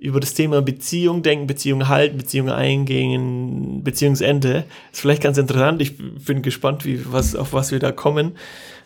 [0.00, 4.64] über das Thema Beziehung denken, Beziehung halten, Beziehung eingehen, Beziehungsende.
[4.92, 5.82] Ist vielleicht ganz interessant.
[5.82, 8.32] Ich bin gespannt, wie, was, auf was wir da kommen.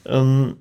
[0.07, 0.57] Ähm,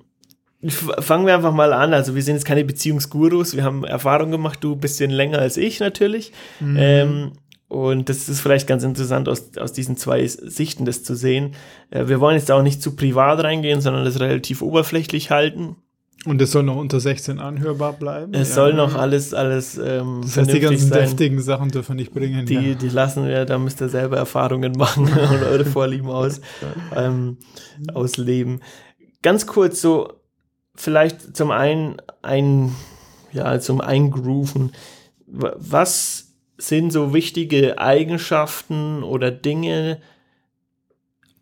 [0.68, 1.94] fangen wir einfach mal an.
[1.94, 3.56] Also wir sind jetzt keine Beziehungsgurus.
[3.56, 4.58] Wir haben Erfahrung gemacht.
[4.62, 6.32] Du ein bisschen länger als ich natürlich.
[6.60, 6.76] Mhm.
[6.78, 7.32] Ähm,
[7.68, 11.52] und das ist vielleicht ganz interessant, aus, aus diesen zwei Sichten das zu sehen.
[11.90, 15.76] Äh, wir wollen jetzt auch nicht zu privat reingehen, sondern das relativ oberflächlich halten.
[16.24, 18.32] Und es soll noch unter 16 anhörbar bleiben?
[18.32, 18.54] Es ja.
[18.54, 21.00] soll noch alles, alles ähm, Das heißt, die ganzen sein.
[21.00, 22.46] deftigen Sachen dürfen nicht bringen.
[22.46, 22.74] Die, ja.
[22.74, 26.40] die lassen wir, da müsst ihr selber Erfahrungen machen und eure Vorlieben aus,
[26.94, 27.38] ähm,
[27.92, 28.60] ausleben.
[29.22, 30.12] Ganz kurz so,
[30.76, 32.72] vielleicht zum einen, ein,
[33.32, 34.72] ja, zum Eingrooven.
[35.26, 39.98] Was sind so wichtige Eigenschaften oder Dinge,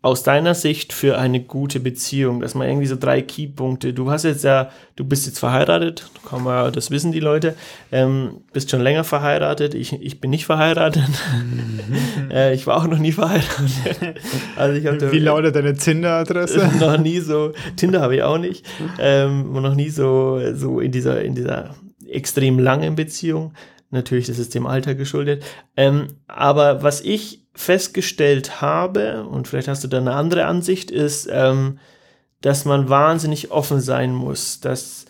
[0.03, 2.41] aus deiner Sicht für eine gute Beziehung?
[2.41, 3.93] Dass man irgendwie so drei Keypunkte.
[3.93, 7.55] Du hast jetzt ja, du bist jetzt verheiratet, kann man, das wissen die Leute,
[7.91, 9.75] ähm, bist schon länger verheiratet.
[9.75, 11.07] Ich, ich bin nicht verheiratet.
[11.07, 12.31] Mhm.
[12.31, 14.17] äh, ich war auch noch nie verheiratet.
[14.55, 16.71] also ich Wie lautet deine Tinder-Adresse?
[16.79, 17.53] noch nie so.
[17.75, 18.65] Tinder habe ich auch nicht.
[18.99, 21.75] Ähm, noch nie so, so in dieser, in dieser
[22.07, 23.53] extrem langen Beziehung.
[23.91, 25.43] Natürlich, das ist dem Alter geschuldet.
[25.75, 31.27] Ähm, aber was ich festgestellt habe, und vielleicht hast du da eine andere Ansicht, ist,
[31.31, 31.79] ähm,
[32.41, 35.05] dass man wahnsinnig offen sein muss, dass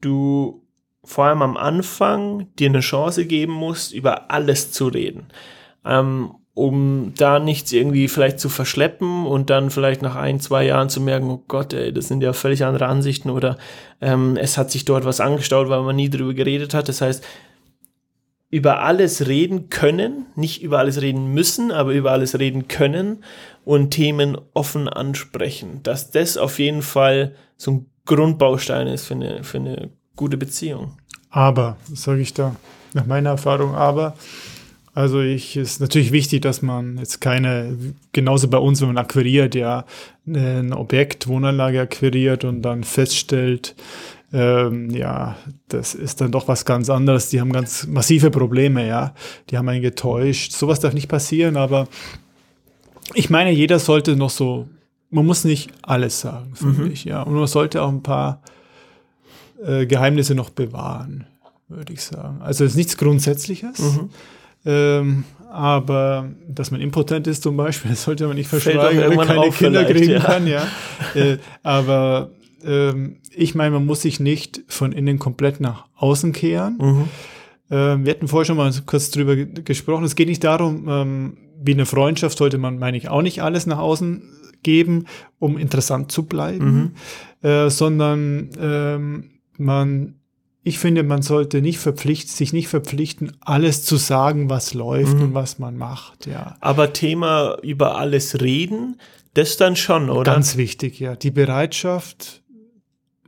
[0.00, 0.62] du
[1.04, 5.28] vor allem am Anfang dir eine Chance geben musst, über alles zu reden.
[5.84, 10.88] Ähm, um da nichts irgendwie vielleicht zu verschleppen und dann vielleicht nach ein, zwei Jahren
[10.90, 13.56] zu merken, oh Gott, ey, das sind ja völlig andere Ansichten oder
[14.00, 16.88] ähm, es hat sich dort was angestaut, weil man nie drüber geredet hat.
[16.88, 17.24] Das heißt,
[18.50, 23.24] über alles reden können, nicht über alles reden müssen, aber über alles reden können
[23.64, 25.80] und Themen offen ansprechen.
[25.82, 30.98] Dass das auf jeden Fall so ein Grundbaustein ist für eine, für eine gute Beziehung.
[31.30, 32.56] Aber, sage ich da,
[32.92, 34.16] nach meiner Erfahrung, aber,
[34.92, 37.76] Also ich ist natürlich wichtig, dass man jetzt keine,
[38.12, 39.84] genauso bei uns, wenn man akquiriert, ja,
[40.26, 43.76] ein Objekt, Wohnanlage akquiriert und dann feststellt,
[44.32, 45.36] ähm, ja,
[45.68, 47.30] das ist dann doch was ganz anderes.
[47.30, 49.14] Die haben ganz massive Probleme, ja.
[49.50, 50.52] Die haben einen getäuscht.
[50.52, 51.88] Sowas darf nicht passieren, aber
[53.14, 54.68] ich meine, jeder sollte noch so,
[55.10, 56.92] man muss nicht alles sagen, finde mhm.
[56.92, 57.22] ich, ja.
[57.22, 58.42] Und man sollte auch ein paar
[59.64, 61.26] äh, Geheimnisse noch bewahren,
[61.68, 62.40] würde ich sagen.
[62.40, 63.78] Also es ist nichts Grundsätzliches.
[63.78, 64.10] Mhm.
[64.64, 69.50] Ähm, aber dass man impotent ist zum Beispiel, das sollte man nicht verschweigen, oder keine
[69.50, 70.20] Kinder kriegen ja.
[70.20, 70.66] kann, ja.
[71.14, 72.30] äh, aber
[72.64, 76.78] ähm, ich meine, man muss sich nicht von innen komplett nach außen kehren.
[76.80, 77.08] Mhm.
[77.70, 80.04] Ähm, wir hatten vorher schon mal kurz drüber gesprochen.
[80.04, 83.66] Es geht nicht darum, ähm, wie eine Freundschaft sollte man, meine ich, auch nicht alles
[83.66, 84.22] nach außen
[84.62, 85.06] geben,
[85.38, 86.94] um interessant zu bleiben,
[87.42, 87.48] mhm.
[87.48, 90.16] äh, sondern ähm, man,
[90.62, 95.22] ich finde, man sollte nicht verpflichten, sich nicht verpflichten, alles zu sagen, was läuft mhm.
[95.22, 96.56] und was man macht, ja.
[96.60, 98.96] Aber Thema über alles reden,
[99.34, 100.32] das dann schon, oder?
[100.32, 101.14] Ganz wichtig, ja.
[101.16, 102.42] Die Bereitschaft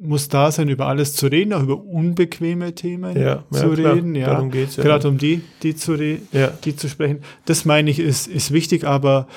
[0.03, 4.15] muss da sein, über alles zu reden, auch über unbequeme Themen ja, zu ja, reden,
[4.15, 4.27] ja.
[4.27, 4.83] Darum geht's ja.
[4.83, 6.49] Gerade um die, die zu, ja.
[6.65, 7.21] die zu sprechen.
[7.45, 9.29] Das meine ich, ist, ist wichtig, aber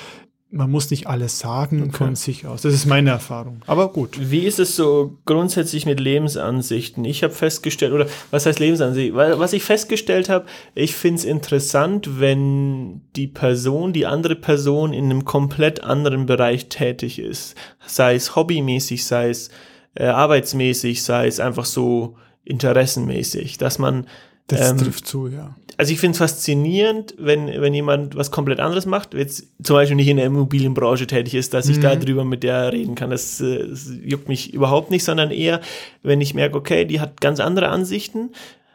[0.51, 1.97] man muss nicht alles sagen okay.
[1.97, 2.61] von sich aus.
[2.61, 3.61] Das ist meine Erfahrung.
[3.67, 4.17] Aber gut.
[4.19, 7.03] Wie ist es so grundsätzlich mit Lebensansichten?
[7.03, 9.13] Ich habe festgestellt, oder was heißt Lebensansicht?
[9.13, 15.05] Was ich festgestellt habe, ich finde es interessant, wenn die Person, die andere Person in
[15.05, 17.55] einem komplett anderen Bereich tätig ist.
[17.85, 19.49] Sei es hobbymäßig, sei es
[19.95, 24.07] äh, arbeitsmäßig, sei es einfach so interessenmäßig, dass man
[24.47, 25.55] das ähm, trifft zu, ja.
[25.77, 29.95] Also ich finde es faszinierend, wenn, wenn jemand was komplett anderes macht, jetzt zum Beispiel
[29.95, 31.81] nicht in der Immobilienbranche tätig ist, dass ich mhm.
[31.81, 33.09] darüber mit der reden kann.
[33.09, 35.61] Das, äh, das, juckt mich überhaupt nicht, sondern eher,
[36.03, 38.31] wenn ich merke, okay, die hat ganz andere Ansichten,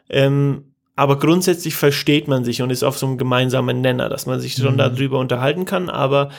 [0.09, 0.65] ähm,
[0.97, 4.55] aber grundsätzlich versteht man sich und ist auf so einem gemeinsamen Nenner, dass man sich
[4.55, 4.79] schon mhm.
[4.79, 5.89] darüber unterhalten kann.
[5.89, 6.31] Aber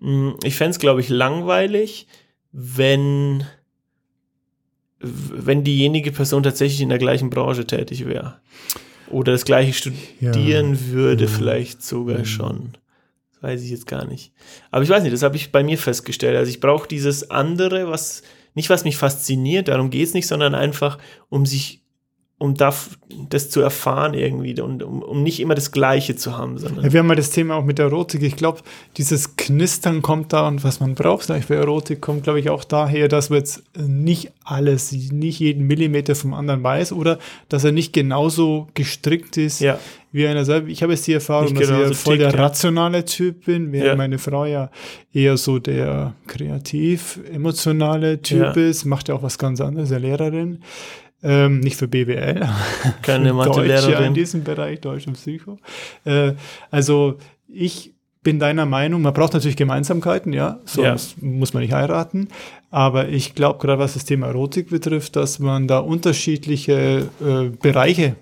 [0.00, 2.08] mh, mm, ich fände es, glaube ich, langweilig,
[2.50, 3.44] wenn
[5.00, 8.40] wenn diejenige Person tatsächlich in der gleichen Branche tätig wäre.
[9.10, 10.80] Oder das gleiche studieren ja.
[10.90, 11.30] würde, ja.
[11.30, 12.24] vielleicht sogar ja.
[12.24, 12.76] schon.
[13.32, 14.32] Das weiß ich jetzt gar nicht.
[14.70, 16.36] Aber ich weiß nicht, das habe ich bei mir festgestellt.
[16.36, 18.22] Also ich brauche dieses andere, was
[18.54, 21.84] nicht was mich fasziniert, darum geht es nicht, sondern einfach, um sich
[22.40, 26.56] um das zu erfahren irgendwie und um, um nicht immer das Gleiche zu haben.
[26.56, 28.22] Sondern ja, wir haben mal das Thema auch mit Erotik.
[28.22, 28.60] Ich glaube,
[28.96, 33.08] dieses Knistern kommt da und was man braucht für Erotik kommt, glaube ich, auch daher,
[33.08, 37.92] dass man jetzt nicht alles, nicht jeden Millimeter vom anderen weiß oder dass er nicht
[37.92, 39.80] genauso gestrickt ist ja.
[40.12, 40.68] wie einer selber.
[40.68, 43.96] Ich habe jetzt die Erfahrung, dass ich voll der rationale Typ bin, während ja.
[43.96, 44.70] meine Frau ja
[45.12, 50.60] eher so der kreativ, emotionale Typ ist, macht ja auch was ganz anderes, der Lehrerin.
[51.22, 52.48] Ähm, nicht für BWL.
[53.02, 54.06] Keine Mathelehrerin.
[54.06, 55.58] In diesem Bereich, Deutsch und Psycho.
[56.04, 56.34] Äh,
[56.70, 61.26] also ich bin deiner Meinung, man braucht natürlich Gemeinsamkeiten, ja, sonst ja.
[61.26, 62.28] muss man nicht heiraten.
[62.70, 68.16] Aber ich glaube, gerade was das Thema Erotik betrifft, dass man da unterschiedliche äh, Bereiche,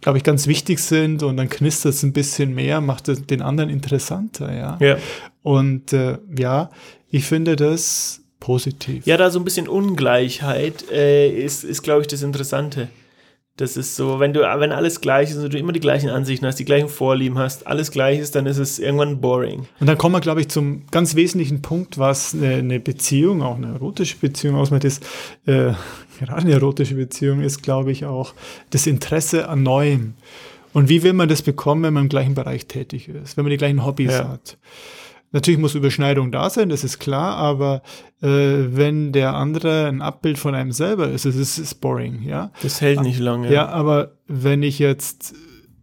[0.00, 3.42] glaube ich, ganz wichtig sind und dann knistert es ein bisschen mehr, macht es den
[3.42, 4.78] anderen interessanter, ja.
[4.80, 4.96] ja.
[5.42, 6.70] Und äh, ja,
[7.10, 9.06] ich finde das positiv.
[9.06, 12.88] Ja, da so ein bisschen Ungleichheit äh, ist, ist glaube ich, das Interessante.
[13.60, 16.46] Das ist so, wenn du, wenn alles gleich ist und du immer die gleichen Ansichten
[16.46, 19.66] hast, die gleichen Vorlieben hast, alles gleich ist, dann ist es irgendwann boring.
[19.80, 23.74] Und dann kommen wir, glaube ich, zum ganz wesentlichen Punkt, was eine, Beziehung, auch eine
[23.74, 25.04] erotische Beziehung ausmacht, ist,
[25.44, 25.72] äh,
[26.18, 28.32] gerade eine erotische Beziehung ist, glaube ich, auch
[28.70, 30.14] das Interesse an Neuem.
[30.72, 33.50] Und wie will man das bekommen, wenn man im gleichen Bereich tätig ist, wenn man
[33.50, 34.28] die gleichen Hobbys ja.
[34.28, 34.56] hat?
[35.32, 37.82] Natürlich muss Überschneidung da sein, das ist klar, aber
[38.20, 42.50] äh, wenn der andere ein Abbild von einem selber ist, es ist, ist boring, ja.
[42.62, 43.52] Das hält nicht lange.
[43.52, 45.34] Ja, aber wenn ich jetzt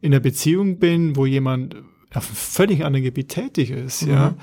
[0.02, 1.76] in einer Beziehung bin, wo jemand
[2.14, 4.12] auf einem völlig anderen Gebiet tätig ist, mhm.
[4.12, 4.36] ja,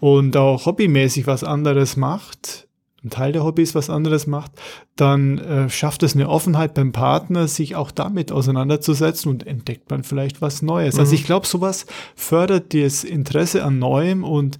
[0.00, 2.66] und auch hobbymäßig was anderes macht,
[3.04, 4.52] ein Teil der Hobbys was anderes macht,
[4.96, 10.04] dann äh, schafft es eine Offenheit beim Partner, sich auch damit auseinanderzusetzen und entdeckt man
[10.04, 10.94] vielleicht was Neues.
[10.94, 11.10] Also mhm.
[11.10, 14.58] Also ich glaube, sowas fördert das Interesse an Neuem und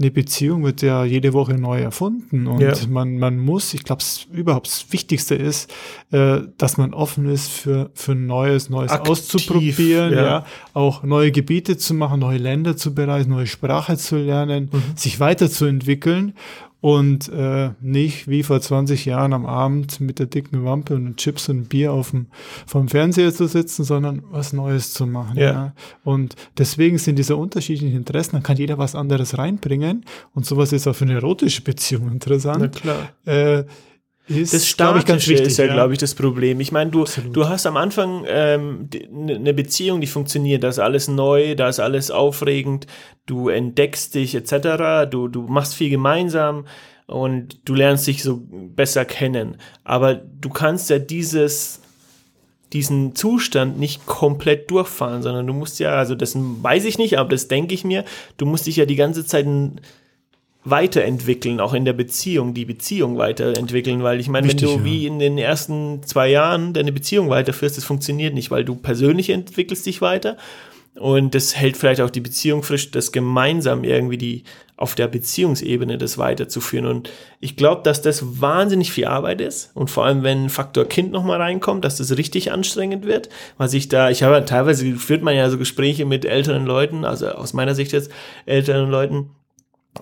[0.00, 2.72] eine Beziehung wird ja jede Woche neu erfunden und ja.
[2.88, 5.70] man, man muss, ich glaube, überhaupt das Wichtigste ist,
[6.10, 10.24] äh, dass man offen ist für, für Neues, Neues Aktiv, auszuprobieren, ja.
[10.24, 10.46] ja.
[10.72, 14.82] auch neue Gebiete zu machen, neue Länder zu bereisen, neue Sprache zu lernen, mhm.
[14.96, 16.32] sich weiterzuentwickeln
[16.80, 21.48] und äh, nicht wie vor 20 Jahren am Abend mit der dicken Wampe und Chips
[21.48, 22.26] und Bier auf dem
[22.66, 25.36] vom Fernseher zu sitzen, sondern was Neues zu machen.
[25.36, 25.52] Ja.
[25.52, 25.74] ja.
[26.04, 30.86] Und deswegen sind diese unterschiedlichen Interessen, dann kann jeder was anderes reinbringen und sowas ist
[30.86, 32.60] auch für eine erotische Beziehung interessant.
[32.60, 33.08] Na klar.
[33.26, 33.64] Äh,
[34.30, 35.74] ist, das Statische ich, ganz wichtig, ist ja, ja.
[35.74, 36.60] glaube ich, das Problem.
[36.60, 40.78] Ich meine, du, du hast am Anfang ähm, eine ne Beziehung, die funktioniert, da ist
[40.78, 42.86] alles neu, da ist alles aufregend,
[43.26, 46.66] du entdeckst dich etc., du, du machst viel gemeinsam
[47.06, 49.56] und du lernst dich so besser kennen.
[49.84, 51.80] Aber du kannst ja dieses
[52.72, 57.30] diesen Zustand nicht komplett durchfahren, sondern du musst ja, also das weiß ich nicht, aber
[57.30, 58.04] das denke ich mir,
[58.36, 59.46] du musst dich ja die ganze Zeit
[60.64, 64.84] weiterentwickeln, auch in der Beziehung, die Beziehung weiterentwickeln, weil ich meine, wenn du ja.
[64.84, 69.30] wie in den ersten zwei Jahren deine Beziehung weiterführst, das funktioniert nicht, weil du persönlich
[69.30, 70.36] entwickelst dich weiter
[70.94, 74.44] und das hält vielleicht auch die Beziehung frisch, das gemeinsam irgendwie die
[74.76, 76.86] auf der Beziehungsebene das weiterzuführen.
[76.86, 79.70] Und ich glaube, dass das wahnsinnig viel Arbeit ist.
[79.74, 83.28] Und vor allem, wenn Faktor Kind nochmal reinkommt, dass das richtig anstrengend wird.
[83.56, 87.28] Was ich da, ich habe teilweise führt man ja so Gespräche mit älteren Leuten, also
[87.28, 88.10] aus meiner Sicht jetzt
[88.46, 89.30] älteren Leuten,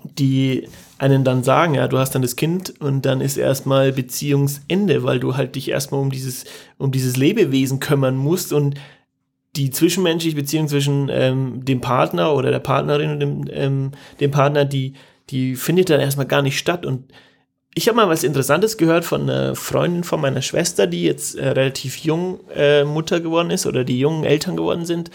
[0.05, 5.05] die einen dann sagen, ja, du hast dann das Kind und dann ist erstmal Beziehungsende,
[5.05, 6.45] weil du halt dich erstmal um dieses,
[6.77, 8.75] um dieses Lebewesen kümmern musst und
[9.57, 14.65] die zwischenmenschliche Beziehung zwischen ähm, dem Partner oder der Partnerin und dem, ähm, dem Partner,
[14.65, 14.95] die,
[15.31, 16.85] die findet dann erstmal gar nicht statt.
[16.85, 17.05] Und
[17.75, 21.49] ich habe mal was Interessantes gehört von einer Freundin von meiner Schwester, die jetzt äh,
[21.49, 25.11] relativ jung äh, Mutter geworden ist oder die jungen Eltern geworden sind.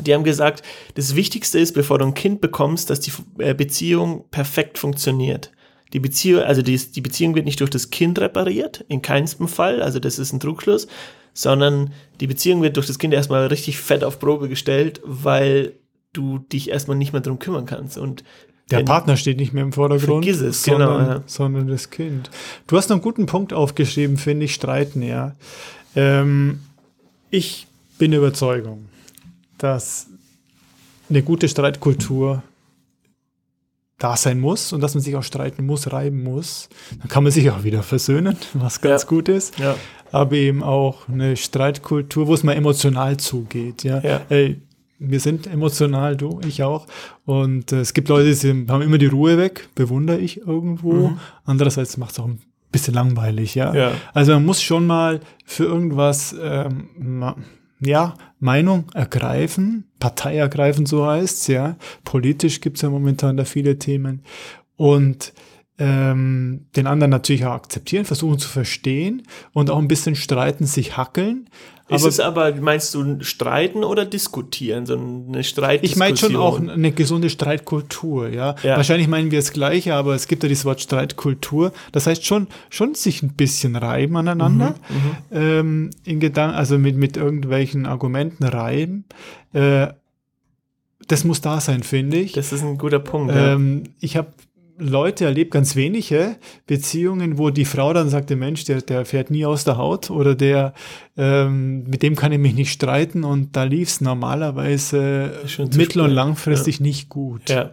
[0.00, 0.62] Die haben gesagt,
[0.94, 5.52] das Wichtigste ist, bevor du ein Kind bekommst, dass die äh, Beziehung perfekt funktioniert.
[5.92, 9.80] Die Beziehung, also die, die Beziehung wird nicht durch das Kind repariert, in keinstem Fall,
[9.80, 10.88] also das ist ein Trugschluss,
[11.34, 15.74] sondern die Beziehung wird durch das Kind erstmal richtig fett auf Probe gestellt, weil
[16.12, 17.98] du dich erstmal nicht mehr drum kümmern kannst.
[17.98, 18.24] Und
[18.70, 21.22] der Partner steht nicht mehr im Vordergrund, vergiss es, sondern, genau, ja.
[21.26, 22.30] sondern das Kind.
[22.66, 25.34] Du hast noch einen guten Punkt aufgeschrieben, finde ich, streiten, ja.
[25.94, 26.60] Ähm,
[27.30, 27.66] ich
[27.98, 28.86] bin Überzeugung,
[29.64, 30.08] dass
[31.08, 32.42] eine gute Streitkultur
[33.98, 36.68] da sein muss und dass man sich auch streiten muss, reiben muss.
[36.98, 39.08] Dann kann man sich auch wieder versöhnen, was ganz ja.
[39.08, 39.58] gut ist.
[39.58, 39.74] Ja.
[40.12, 43.84] Aber eben auch eine Streitkultur, wo es mal emotional zugeht.
[43.84, 44.00] Ja.
[44.00, 44.20] ja.
[44.28, 44.60] Ey,
[44.98, 46.86] wir sind emotional, du, ich auch.
[47.24, 51.08] Und äh, es gibt Leute, die haben immer die Ruhe weg, bewundere ich irgendwo.
[51.08, 51.18] Mhm.
[51.44, 53.74] Andererseits macht es auch ein bisschen langweilig, ja?
[53.74, 53.92] ja.
[54.12, 56.88] Also man muss schon mal für irgendwas ähm,
[57.84, 61.76] ja, Meinung ergreifen, Partei ergreifen, so heißt's, ja.
[62.04, 64.22] Politisch gibt's ja momentan da viele Themen.
[64.76, 65.32] Und
[65.78, 70.96] ähm, den anderen natürlich auch akzeptieren, versuchen zu verstehen und auch ein bisschen streiten, sich
[70.96, 71.48] hackeln.
[71.88, 74.86] Ist aber, es aber, meinst du, streiten oder diskutieren?
[74.86, 75.82] So eine Streitdiskussion?
[75.84, 78.54] Ich meine schon auch eine gesunde Streitkultur, ja?
[78.62, 78.76] ja.
[78.76, 81.72] Wahrscheinlich meinen wir das Gleiche, aber es gibt ja dieses Wort Streitkultur.
[81.92, 85.42] Das heißt schon, schon sich ein bisschen reiben aneinander, mhm, mhm.
[85.42, 89.04] ähm, in Gedanken, also mit, mit irgendwelchen Argumenten reiben.
[89.52, 89.88] Äh,
[91.06, 92.32] das muss da sein, finde ich.
[92.32, 93.34] Das ist ein guter Punkt.
[93.36, 93.90] Ähm, ja.
[94.00, 94.28] Ich habe
[94.78, 99.46] Leute erlebt, ganz wenige Beziehungen, wo die Frau dann sagte, Mensch, der, der fährt nie
[99.46, 100.74] aus der Haut oder der,
[101.16, 105.32] ähm, mit dem kann ich mich nicht streiten und da lief es normalerweise
[105.76, 106.82] mittel- und langfristig ja.
[106.82, 107.48] nicht gut.
[107.50, 107.70] Ja.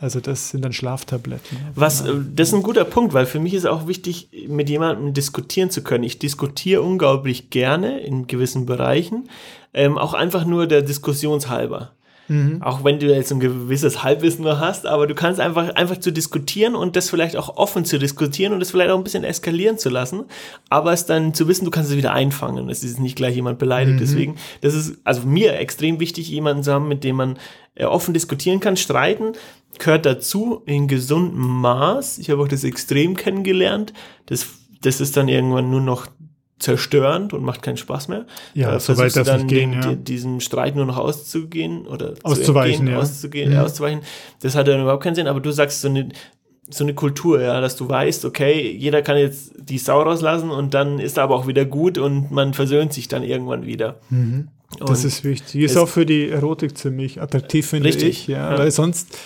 [0.00, 1.58] Also das sind dann Schlaftabletten.
[1.74, 5.70] Was, das ist ein guter Punkt, weil für mich ist auch wichtig, mit jemandem diskutieren
[5.70, 6.02] zu können.
[6.02, 9.28] Ich diskutiere unglaublich gerne in gewissen Bereichen,
[9.74, 11.92] ähm, auch einfach nur der Diskussionshalber.
[12.28, 12.62] Mhm.
[12.62, 16.12] Auch wenn du jetzt ein gewisses Halbwissen nur hast, aber du kannst einfach, einfach zu
[16.12, 19.78] diskutieren und das vielleicht auch offen zu diskutieren und das vielleicht auch ein bisschen eskalieren
[19.78, 20.24] zu lassen,
[20.68, 23.36] aber es dann zu wissen, du kannst es wieder einfangen und es ist nicht gleich
[23.36, 23.96] jemand beleidigt.
[23.96, 24.00] Mhm.
[24.00, 27.38] Deswegen, das ist also mir extrem wichtig, jemanden zu haben, mit dem man
[27.74, 29.32] äh, offen diskutieren kann, streiten
[29.78, 32.18] gehört dazu in gesundem Maß.
[32.18, 33.92] Ich habe auch das Extrem kennengelernt.
[34.26, 34.46] Das,
[34.80, 36.06] das ist dann irgendwann nur noch
[36.58, 38.26] zerstörend und macht keinen Spaß mehr.
[38.54, 39.94] Ja, da so weit darf dann gehen, den, ja.
[39.94, 42.98] diesem Streit nur noch auszugehen oder auszuweichen, ja.
[42.98, 43.62] auszugehen, ja.
[43.62, 44.00] auszuweichen.
[44.40, 46.08] Das hat dann überhaupt keinen Sinn, aber du sagst so eine,
[46.68, 50.72] so eine Kultur, ja, dass du weißt, okay, jeder kann jetzt die Sau rauslassen und
[50.72, 54.00] dann ist er aber auch wieder gut und man versöhnt sich dann irgendwann wieder.
[54.08, 54.48] Mhm.
[54.84, 55.62] Das ist wichtig.
[55.62, 58.26] Ist auch für die Erotik ziemlich attraktiv, finde ich.
[58.26, 59.16] Ja, ja, weil sonst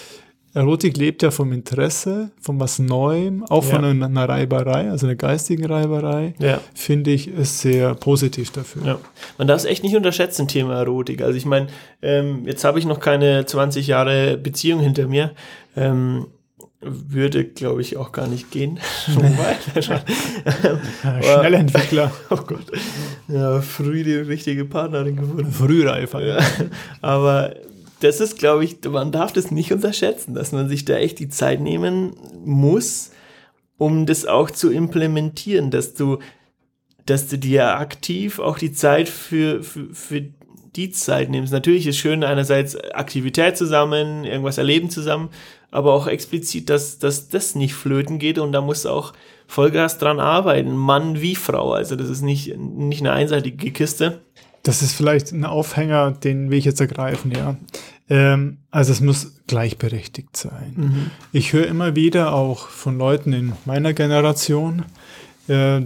[0.53, 3.71] Erotik lebt ja vom Interesse, von was Neuem, auch ja.
[3.71, 6.61] von einer, einer, Reiberei, also einer geistigen Reiberei, ja.
[6.75, 8.85] finde ich es sehr positiv dafür.
[8.85, 8.99] Ja.
[9.39, 11.23] Man darf es echt nicht unterschätzen, Thema Erotik.
[11.23, 11.69] Also ich meine,
[12.03, 15.33] ähm, jetzt habe ich noch keine 20 Jahre Beziehung hinter mir.
[15.77, 16.27] Ähm,
[16.81, 18.81] würde, glaube ich, auch gar nicht gehen.
[21.23, 22.11] Schnellentwickler.
[22.31, 22.67] oh Gott.
[23.29, 25.53] Ja, früh die richtige Partnerin gefunden.
[25.53, 26.25] Frühreifer.
[26.25, 26.39] Ja.
[27.03, 27.55] Aber
[28.01, 31.29] das ist, glaube ich, man darf das nicht unterschätzen, dass man sich da echt die
[31.29, 33.11] Zeit nehmen muss,
[33.79, 36.19] um das auch zu implementieren, dass du,
[37.07, 40.23] dass du dir aktiv auch die Zeit für, für, für
[40.77, 41.53] die Zeit nimmst.
[41.53, 45.31] Natürlich ist schön einerseits Aktivität zusammen, irgendwas erleben zusammen,
[45.71, 49.13] aber auch explizit, dass, dass das nicht flöten geht und da musst du auch
[49.47, 51.73] Vollgas dran arbeiten, Mann wie Frau.
[51.73, 54.21] Also das ist nicht, nicht eine einseitige Kiste.
[54.63, 57.57] Das ist vielleicht ein Aufhänger, den will ich jetzt ergreifen, ja.
[58.11, 60.75] Ähm, also es muss gleichberechtigt sein.
[60.77, 61.11] Mhm.
[61.33, 64.85] Ich höre immer wieder auch von Leuten in meiner Generation,
[65.49, 65.83] äh,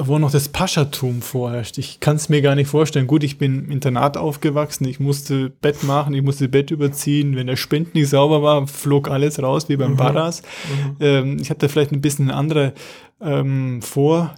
[0.00, 1.78] wo noch das Paschatum vorherrscht.
[1.78, 3.08] Ich kann es mir gar nicht vorstellen.
[3.08, 7.34] Gut, ich bin im Internat aufgewachsen, ich musste Bett machen, ich musste Bett überziehen.
[7.34, 9.96] Wenn der Spind nicht sauber war, flog alles raus, wie beim mhm.
[9.96, 10.42] Barras.
[10.42, 10.96] Mhm.
[11.00, 12.74] Ähm, ich habe da vielleicht ein bisschen eine andere
[13.20, 14.34] ähm, Vor-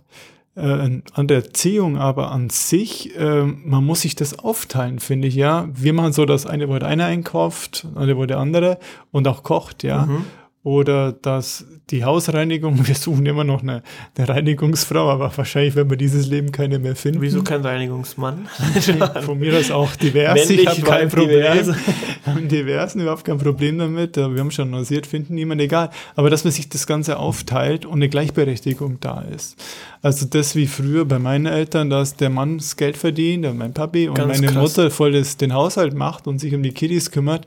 [0.57, 5.35] äh, an der Erziehung, aber an sich, äh, man muss sich das aufteilen, finde ich,
[5.35, 5.69] ja.
[5.73, 8.79] Wir machen so, dass eine, wo der eine einkauft, andere, wo der andere
[9.11, 10.07] und auch kocht, ja.
[10.07, 10.25] Mhm
[10.63, 13.83] oder dass die Hausreinigung, wir suchen immer noch eine,
[14.17, 17.23] eine, Reinigungsfrau, aber wahrscheinlich werden wir dieses Leben keine mehr finden.
[17.23, 18.47] Wieso kein Reinigungsmann?
[19.23, 21.59] Von mir ist auch divers, Männlich, ich habe kein Problem.
[21.59, 21.77] Divers.
[22.27, 25.91] haben diversen überhaupt kein Problem damit, wir haben schon nasiert, finden niemand egal.
[26.15, 29.57] Aber dass man sich das Ganze aufteilt und eine Gleichberechtigung da ist.
[30.03, 34.09] Also das wie früher bei meinen Eltern, dass der Mann das Geld verdient, mein Papi
[34.09, 34.77] und Ganz meine krass.
[34.77, 37.47] Mutter voll das, den Haushalt macht und sich um die Kiddies kümmert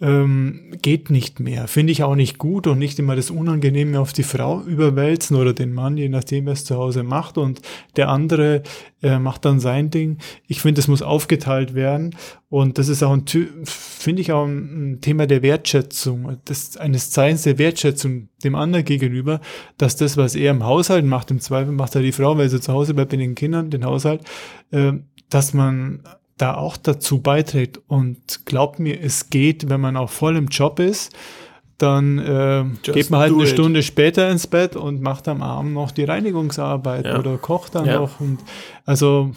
[0.00, 1.66] ähm, geht nicht mehr.
[1.66, 5.52] Finde ich auch nicht gut und nicht immer das Unangenehme auf die Frau überwälzen oder
[5.52, 7.36] den Mann, je nachdem, wer es zu Hause macht.
[7.36, 7.62] Und
[7.96, 8.62] der andere
[9.02, 10.18] äh, macht dann sein Ding.
[10.46, 12.14] Ich finde, es muss aufgeteilt werden.
[12.48, 13.24] Und das ist auch ein,
[13.64, 19.40] finde ich auch ein Thema der Wertschätzung, des, eines Zeichens der Wertschätzung dem anderen gegenüber,
[19.78, 22.60] dass das, was er im Haushalt macht, im Zweifel macht er die Frau, weil sie
[22.60, 24.22] zu Hause bleibt mit den Kindern, den Haushalt,
[24.70, 24.92] äh,
[25.28, 26.04] dass man
[26.38, 27.80] da auch dazu beiträgt.
[27.86, 31.12] Und glaubt mir, es geht, wenn man auch voll im Job ist,
[31.78, 33.50] dann äh, geht man halt eine it.
[33.50, 37.18] Stunde später ins Bett und macht am Abend noch die Reinigungsarbeit ja.
[37.18, 38.00] oder kocht dann ja.
[38.00, 38.18] noch.
[38.18, 38.38] Und
[38.84, 39.32] also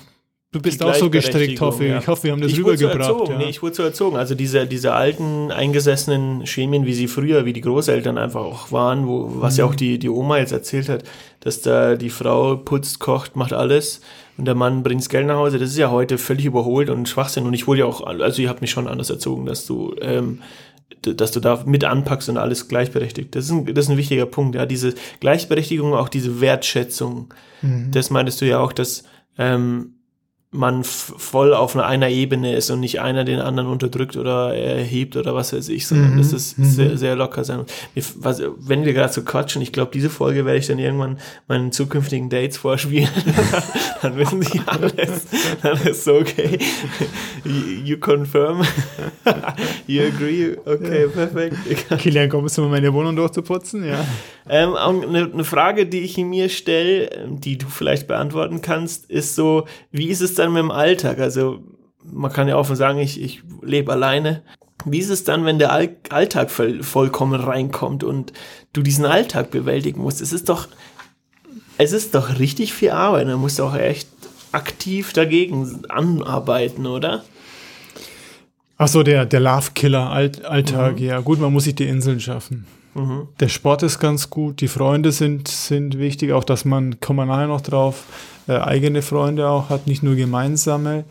[0.54, 1.92] Du bist auch so gestrickt, hoffe ich.
[1.92, 2.00] Ja.
[2.00, 3.26] Ich hoffe, wir haben das ich rübergebracht.
[3.26, 3.38] So ja.
[3.38, 4.18] Nee, ich wurde so erzogen.
[4.18, 9.08] Also diese, diese alten, eingesessenen Schemien, wie sie früher, wie die Großeltern einfach auch waren,
[9.08, 9.60] wo, was mhm.
[9.60, 11.04] ja auch die, die Oma jetzt erzählt hat,
[11.40, 14.02] dass da die Frau putzt, kocht, macht alles
[14.38, 15.60] und der Mann bringt das Geld nach Hause.
[15.60, 17.46] Das ist ja heute völlig überholt und Schwachsinn.
[17.46, 20.40] Und ich wurde ja auch, also ihr habt mich schon anders erzogen, dass du, ähm,
[21.02, 23.36] dass du da mit anpackst und alles gleichberechtigt.
[23.36, 24.66] Das ist ein, das ist ein wichtiger Punkt, ja.
[24.66, 27.34] Diese Gleichberechtigung, auch diese Wertschätzung.
[27.62, 27.92] Mhm.
[27.92, 29.04] Das meintest du ja auch, dass,
[29.38, 29.96] ähm,
[30.54, 35.34] man voll auf einer Ebene ist und nicht einer den anderen unterdrückt oder erhebt oder
[35.34, 36.18] was weiß ich, sondern mhm.
[36.18, 36.66] das ist mhm.
[36.66, 37.64] sehr, sehr locker sein.
[38.16, 41.72] Was, wenn wir gerade so quatschen, ich glaube, diese Folge werde ich dann irgendwann meinen
[41.72, 43.08] zukünftigen Dates vorspielen.
[44.02, 45.28] dann wissen sie alles.
[45.64, 46.60] Dann ist so okay.
[47.46, 48.64] You, you confirm.
[49.88, 50.58] you agree.
[50.66, 51.56] Okay, perfekt.
[51.98, 53.86] Kilian, kommst du mal meine Wohnung durchzuputzen?
[53.86, 54.06] Ja.
[54.50, 59.66] Ähm, eine, eine Frage, die ich mir stelle, die du vielleicht beantworten kannst, ist so,
[59.92, 61.20] wie ist es dann mit dem Alltag?
[61.20, 61.64] Also
[62.04, 64.42] man kann ja offen sagen, ich, ich lebe alleine.
[64.86, 68.34] Wie ist es dann, wenn der All Alltag voll, vollkommen reinkommt und
[68.74, 70.22] du diesen Alltag bewältigen musst?
[70.22, 70.68] Es ist doch,
[71.78, 73.28] es ist doch richtig viel Arbeit.
[73.28, 74.10] Man muss auch echt
[74.52, 77.24] aktiv dagegen anarbeiten, oder?
[78.78, 81.06] Ach so, der, der Love-Killer, Alltag, mhm.
[81.06, 81.20] ja.
[81.20, 82.66] Gut, man muss sich die Inseln schaffen.
[82.94, 83.30] Mhm.
[83.40, 87.26] Der Sport ist ganz gut, die Freunde sind, sind wichtig, auch dass man, kommen wir
[87.26, 88.06] nachher noch drauf,
[88.48, 91.06] äh, eigene Freunde auch hat, nicht nur gemeinsame.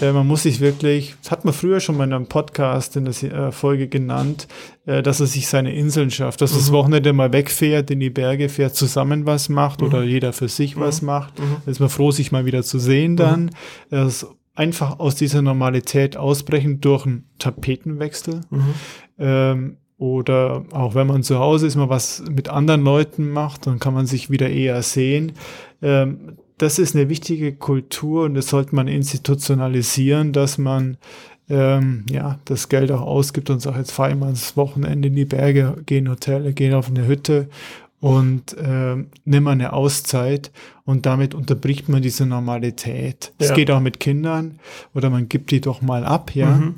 [0.00, 3.06] Äh, man muss sich wirklich, das hat man früher schon mal in einem Podcast in
[3.06, 4.46] der äh, Folge genannt,
[4.86, 6.58] äh, dass er sich seine Inseln schafft, dass mhm.
[6.58, 9.88] das Wochenende mal wegfährt, in die Berge fährt, zusammen was macht mhm.
[9.88, 10.80] oder jeder für sich mhm.
[10.80, 11.38] was macht.
[11.38, 11.56] Mhm.
[11.64, 13.50] Da ist man froh, sich mal wieder zu sehen dann.
[13.90, 18.42] Das einfach aus dieser Normalität ausbrechen durch einen Tapetenwechsel.
[18.50, 18.74] Mhm.
[19.18, 23.78] Ähm, oder auch wenn man zu Hause ist, mal was mit anderen Leuten macht, dann
[23.78, 25.32] kann man sich wieder eher sehen.
[25.80, 30.98] Ähm, das ist eine wichtige Kultur und das sollte man institutionalisieren, dass man
[31.48, 35.16] ähm, ja, das Geld auch ausgibt und sagt, jetzt fahre ich mal das Wochenende in
[35.16, 37.48] die Berge, gehe in Hotel, gehe auf eine Hütte
[38.00, 40.52] und äh, nimm eine Auszeit
[40.84, 43.32] und damit unterbricht man diese Normalität.
[43.38, 43.54] Es ja.
[43.54, 44.58] geht auch mit Kindern
[44.92, 46.74] oder man gibt die doch mal ab, ja, mhm.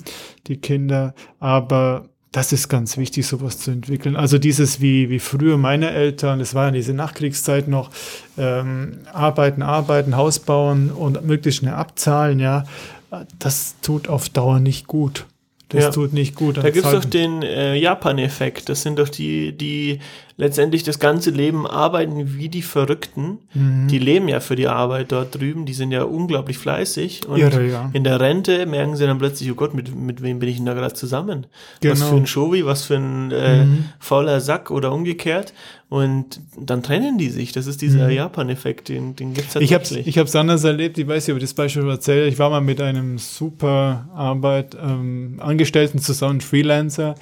[0.46, 4.16] die Kinder, aber das ist ganz wichtig, sowas zu entwickeln.
[4.16, 7.90] Also dieses wie, wie früher meine Eltern, das war ja diese Nachkriegszeit noch,
[8.36, 12.64] ähm, arbeiten, arbeiten, Haus bauen und möglichst schnell abzahlen, ja,
[13.38, 15.26] das tut auf Dauer nicht gut.
[15.68, 15.90] Das ja.
[15.90, 16.58] tut nicht gut.
[16.58, 18.68] Da gibt es doch den äh, Japan-Effekt.
[18.68, 19.98] Das sind doch die, die
[20.38, 23.38] letztendlich das ganze Leben arbeiten wie die Verrückten.
[23.54, 23.88] Mhm.
[23.88, 27.26] Die leben ja für die Arbeit dort drüben, die sind ja unglaublich fleißig.
[27.26, 27.90] Und Irre, ja.
[27.94, 30.66] in der Rente merken sie dann plötzlich, oh Gott, mit, mit wem bin ich denn
[30.66, 31.46] da gerade zusammen?
[31.80, 31.92] Genau.
[31.94, 33.84] Was für ein Showi, was für ein äh, mhm.
[33.98, 35.54] fauler Sack oder umgekehrt.
[35.88, 37.52] Und dann trennen die sich.
[37.52, 38.14] Das ist dieser mhm.
[38.14, 40.06] Japan-Effekt, den, den gibt es tatsächlich.
[40.06, 42.26] Ich habe es anders erlebt, ich weiß nicht, ob ich das Beispiel erzähle.
[42.26, 47.14] Ich war mal mit einem super Arbeit ähm, Angestellten zusammen, Freelancer,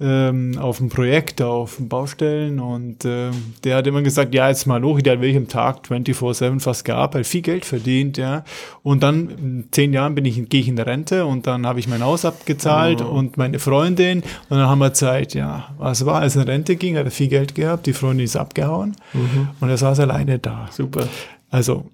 [0.00, 3.30] ähm, auf dem Projekt, auf den Baustellen und äh,
[3.62, 6.84] der hat immer gesagt, ja, jetzt mal hoch, der hat wirklich am Tag 24-7 fast
[6.84, 8.44] gearbeitet, viel Geld verdient, ja.
[8.82, 11.88] Und dann in zehn Jahren bin ich, gehe ich in Rente und dann habe ich
[11.88, 13.08] mein Haus abgezahlt oh.
[13.08, 16.76] und meine Freundin und dann haben wir Zeit, ja, was war, als er in Rente
[16.76, 19.48] ging, hat er viel Geld gehabt, die Freundin ist abgehauen mhm.
[19.60, 20.68] und er saß alleine da.
[20.70, 21.06] Super.
[21.50, 21.84] Also.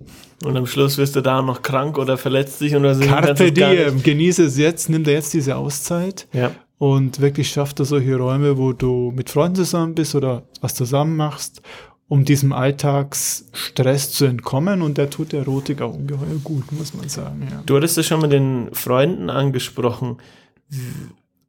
[0.44, 3.04] Und am Schluss wirst du da noch krank oder verletzt dich oder so.
[3.04, 6.28] Carpe diem, genieße es jetzt, nimm dir jetzt diese Auszeit.
[6.32, 10.74] Ja und wirklich schafft er solche Räume, wo du mit Freunden zusammen bist oder was
[10.74, 11.60] zusammen machst,
[12.06, 17.08] um diesem Alltagsstress zu entkommen und der tut der Erotik auch ungeheuer gut, muss man
[17.08, 17.46] sagen.
[17.50, 17.62] Ja.
[17.66, 20.18] Du hattest es schon mit den Freunden angesprochen.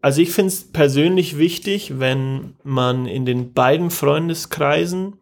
[0.02, 5.14] Also ich finde es persönlich wichtig, wenn man in den beiden Freundeskreisen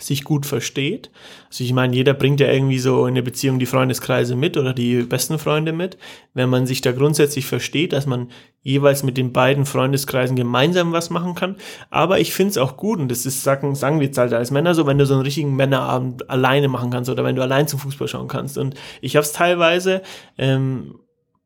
[0.00, 1.10] sich gut versteht.
[1.48, 4.72] Also ich meine, jeder bringt ja irgendwie so in der Beziehung die Freundeskreise mit oder
[4.72, 5.98] die besten Freunde mit.
[6.34, 8.30] Wenn man sich da grundsätzlich versteht, dass man
[8.62, 11.56] jeweils mit den beiden Freundeskreisen gemeinsam was machen kann.
[11.90, 14.50] Aber ich finde es auch gut, und das ist, sagen, sagen wir jetzt halt als
[14.50, 17.68] Männer so, wenn du so einen richtigen Männerabend alleine machen kannst oder wenn du allein
[17.68, 18.58] zum Fußball schauen kannst.
[18.58, 20.02] Und ich habe es teilweise
[20.36, 20.96] ähm,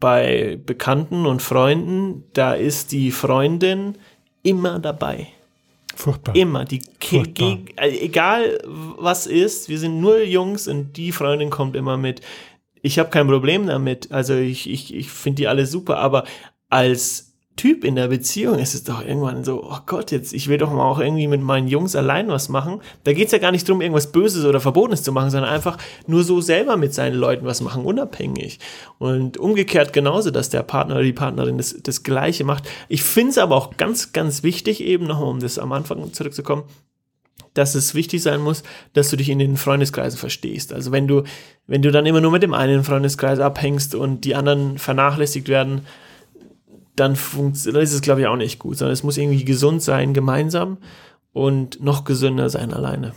[0.01, 3.97] bei Bekannten und Freunden, da ist die Freundin
[4.43, 5.29] immer dabei.
[5.97, 6.35] Furchtbar.
[6.35, 6.65] Immer.
[6.65, 7.59] Die Furchtbar.
[7.77, 12.21] Also egal was ist, wir sind nur Jungs und die Freundin kommt immer mit.
[12.83, 14.13] Ich habe kein Problem damit.
[14.13, 16.25] Also ich, ich, ich finde die alle super, aber
[16.69, 20.59] als Typ in der Beziehung ist es doch irgendwann so, oh Gott, jetzt, ich will
[20.59, 22.81] doch mal auch irgendwie mit meinen Jungs allein was machen.
[23.05, 25.79] Da geht es ja gar nicht darum, irgendwas Böses oder Verbotenes zu machen, sondern einfach
[26.09, 28.59] nur so selber mit seinen Leuten was machen, unabhängig.
[28.99, 32.69] Und umgekehrt genauso, dass der Partner oder die Partnerin das, das Gleiche macht.
[32.89, 36.65] Ich finde es aber auch ganz, ganz wichtig, eben nochmal, um das am Anfang zurückzukommen,
[37.55, 40.73] dass es wichtig sein muss, dass du dich in den Freundeskreisen verstehst.
[40.73, 41.23] Also wenn du,
[41.69, 45.87] wenn du dann immer nur mit dem einen Freundeskreis abhängst und die anderen vernachlässigt werden,
[46.97, 50.79] dann ist es, glaube ich, auch nicht gut, sondern es muss irgendwie gesund sein, gemeinsam
[51.33, 53.13] und noch gesünder sein alleine.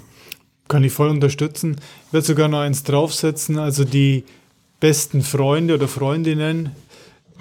[0.68, 1.78] Kann ich voll unterstützen.
[2.08, 3.58] Ich werde sogar noch eins draufsetzen.
[3.58, 4.26] Also die
[4.80, 6.72] besten Freunde oder Freundinnen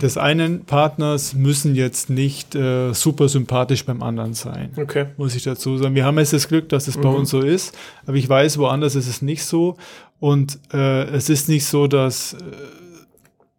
[0.00, 4.70] des einen Partners müssen jetzt nicht äh, super sympathisch beim anderen sein.
[4.76, 5.06] Okay.
[5.16, 5.94] Muss ich dazu sagen.
[5.94, 7.02] Wir haben jetzt das Glück, dass es mhm.
[7.02, 9.76] bei uns so ist, aber ich weiß, woanders ist es nicht so.
[10.20, 12.36] Und äh, es ist nicht so, dass äh,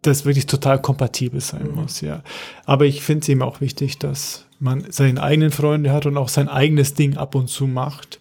[0.02, 1.74] das wirklich total kompatibel sein mhm.
[1.76, 2.22] muss, ja.
[2.64, 6.28] Aber ich finde es eben auch wichtig, dass man seine eigenen Freunde hat und auch
[6.28, 8.20] sein eigenes Ding ab und zu macht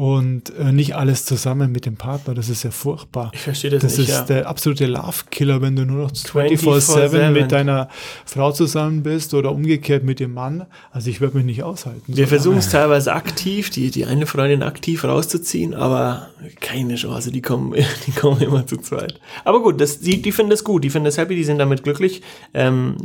[0.00, 2.32] und äh, nicht alles zusammen mit dem Partner.
[2.32, 3.32] Das ist ja furchtbar.
[3.34, 4.08] Ich verstehe das, das nicht.
[4.08, 4.36] Das ist ja.
[4.36, 7.90] der absolute Love-Killer, wenn du nur noch 24-7 mit deiner
[8.24, 10.64] Frau zusammen bist oder umgekehrt mit dem Mann.
[10.90, 12.16] Also ich würde mich nicht aushalten.
[12.16, 16.30] Wir so versuchen es teilweise aktiv, die, die eine Freundin aktiv rauszuziehen, aber
[16.62, 17.30] keine Chance.
[17.30, 17.74] Die kommen,
[18.06, 19.20] die kommen immer zu zweit.
[19.44, 21.82] Aber gut, das, die, die finden das gut, die finden das happy, die sind damit
[21.82, 22.22] glücklich.
[22.54, 22.96] Ähm,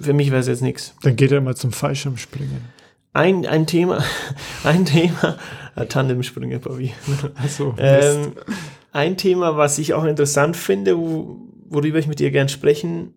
[0.00, 0.94] für mich wäre es jetzt nichts.
[1.02, 2.78] Dann geht er mal zum Fallschirmspringen
[3.12, 4.04] ein, ein Thema,
[4.64, 5.36] ein Thema,
[5.74, 6.92] Tandemsprünge, Bobby.
[7.34, 8.32] Achso, ähm,
[8.92, 13.14] ein Thema, was ich auch interessant finde, wo, worüber ich mit dir gern sprechen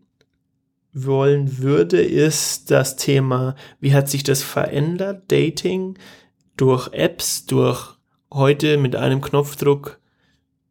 [0.94, 5.98] wollen würde, ist das Thema, wie hat sich das verändert, Dating
[6.56, 7.96] durch Apps, durch
[8.32, 10.00] heute mit einem Knopfdruck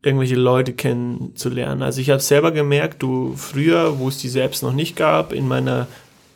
[0.03, 1.83] irgendwelche Leute kennenzulernen.
[1.83, 5.47] Also ich habe selber gemerkt, du früher, wo es diese Apps noch nicht gab, in
[5.47, 5.87] meiner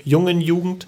[0.04, 0.86] jungen Jugend,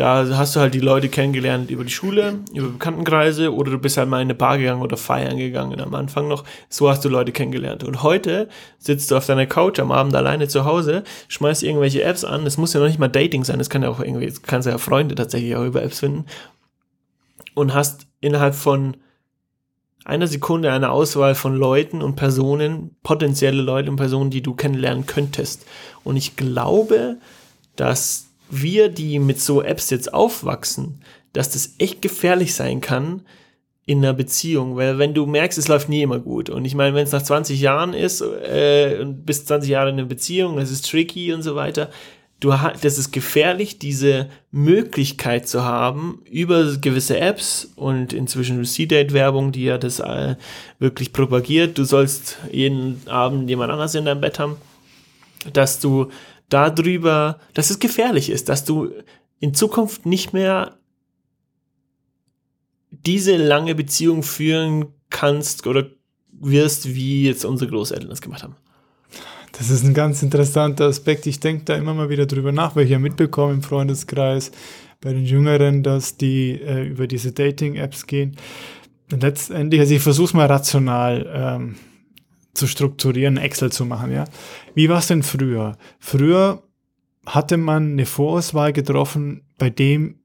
[0.00, 3.98] da hast du halt die Leute kennengelernt über die Schule, über Bekanntenkreise oder du bist
[3.98, 6.44] halt mal in eine Bar gegangen oder feiern gegangen am Anfang noch.
[6.70, 7.84] So hast du Leute kennengelernt.
[7.84, 8.48] Und heute
[8.78, 12.46] sitzt du auf deiner Couch am Abend alleine zu Hause, schmeißt irgendwelche Apps an.
[12.46, 14.78] Es muss ja noch nicht mal Dating sein, es kann ja auch irgendwie, kannst ja
[14.78, 16.24] Freunde tatsächlich auch über Apps finden.
[17.52, 18.96] Und hast innerhalb von
[20.06, 25.04] einer Sekunde eine Auswahl von Leuten und Personen, potenzielle Leute und Personen, die du kennenlernen
[25.04, 25.66] könntest.
[26.04, 27.18] Und ich glaube,
[27.76, 33.22] dass wir, die mit so Apps jetzt aufwachsen, dass das echt gefährlich sein kann
[33.86, 36.48] in einer Beziehung, weil wenn du merkst, es läuft nie immer gut.
[36.48, 39.98] Und ich meine, wenn es nach 20 Jahren ist äh, und bis 20 Jahre in
[39.98, 41.90] einer Beziehung, das ist tricky und so weiter,
[42.40, 49.64] du das ist gefährlich, diese Möglichkeit zu haben, über gewisse Apps und inzwischen C-Date-Werbung, die
[49.64, 50.36] ja das äh,
[50.78, 54.56] wirklich propagiert, du sollst jeden Abend jemand anders in deinem Bett haben,
[55.52, 56.10] dass du
[56.50, 58.90] darüber, dass es gefährlich ist, dass du
[59.38, 60.76] in Zukunft nicht mehr
[62.90, 65.86] diese lange Beziehung führen kannst oder
[66.32, 68.56] wirst, wie jetzt unsere Großeltern das gemacht haben.
[69.52, 71.26] Das ist ein ganz interessanter Aspekt.
[71.26, 74.52] Ich denke da immer mal wieder drüber nach, weil ich ja mitbekomme im Freundeskreis
[75.00, 78.36] bei den Jüngeren, dass die äh, über diese Dating-Apps gehen.
[79.10, 81.76] Letztendlich, also ich versuche es mal rational ähm,
[82.60, 84.24] zu strukturieren, Excel zu machen, ja.
[84.74, 85.76] Wie war es denn früher?
[85.98, 86.62] Früher
[87.26, 90.16] hatte man eine Vorauswahl getroffen bei dem,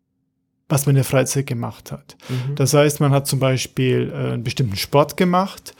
[0.68, 2.18] was man in der Freizeit gemacht hat.
[2.30, 2.56] Mhm.
[2.56, 5.74] Das heißt, man hat zum Beispiel äh, einen bestimmten Sport gemacht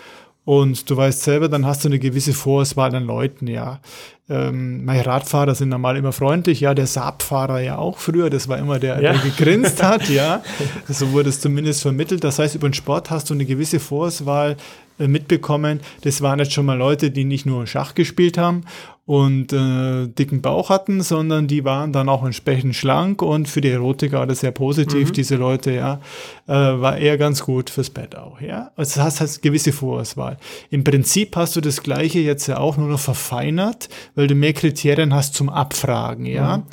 [0.46, 3.82] und du weißt selber, dann hast du eine gewisse Vorauswahl an Leuten, ja.
[4.30, 8.58] Ähm, meine Radfahrer sind normal immer freundlich, ja, der Saabfahrer ja auch früher, das war
[8.60, 9.14] immer der, ja.
[9.14, 10.44] der gegrinst hat, ja.
[10.88, 12.24] So wurde es zumindest vermittelt.
[12.24, 14.56] Das heißt, über den Sport hast du eine gewisse Vorauswahl
[14.98, 15.82] mitbekommen.
[16.02, 18.64] Das waren jetzt schon mal Leute, die nicht nur Schach gespielt haben
[19.06, 23.70] und äh, dicken Bauch hatten, sondern die waren dann auch entsprechend schlank und für die
[23.70, 25.14] Erotiker war das sehr positiv, mhm.
[25.14, 26.00] diese Leute, ja,
[26.48, 28.72] äh, war eher ganz gut fürs Bett auch, ja.
[28.76, 30.38] Also das heißt, gewisse Vorauswahl.
[30.72, 34.54] Im Prinzip hast du das Gleiche jetzt ja auch nur noch verfeinert, weil du mehr
[34.54, 36.58] Kriterien hast zum Abfragen, ja.
[36.58, 36.64] Mhm.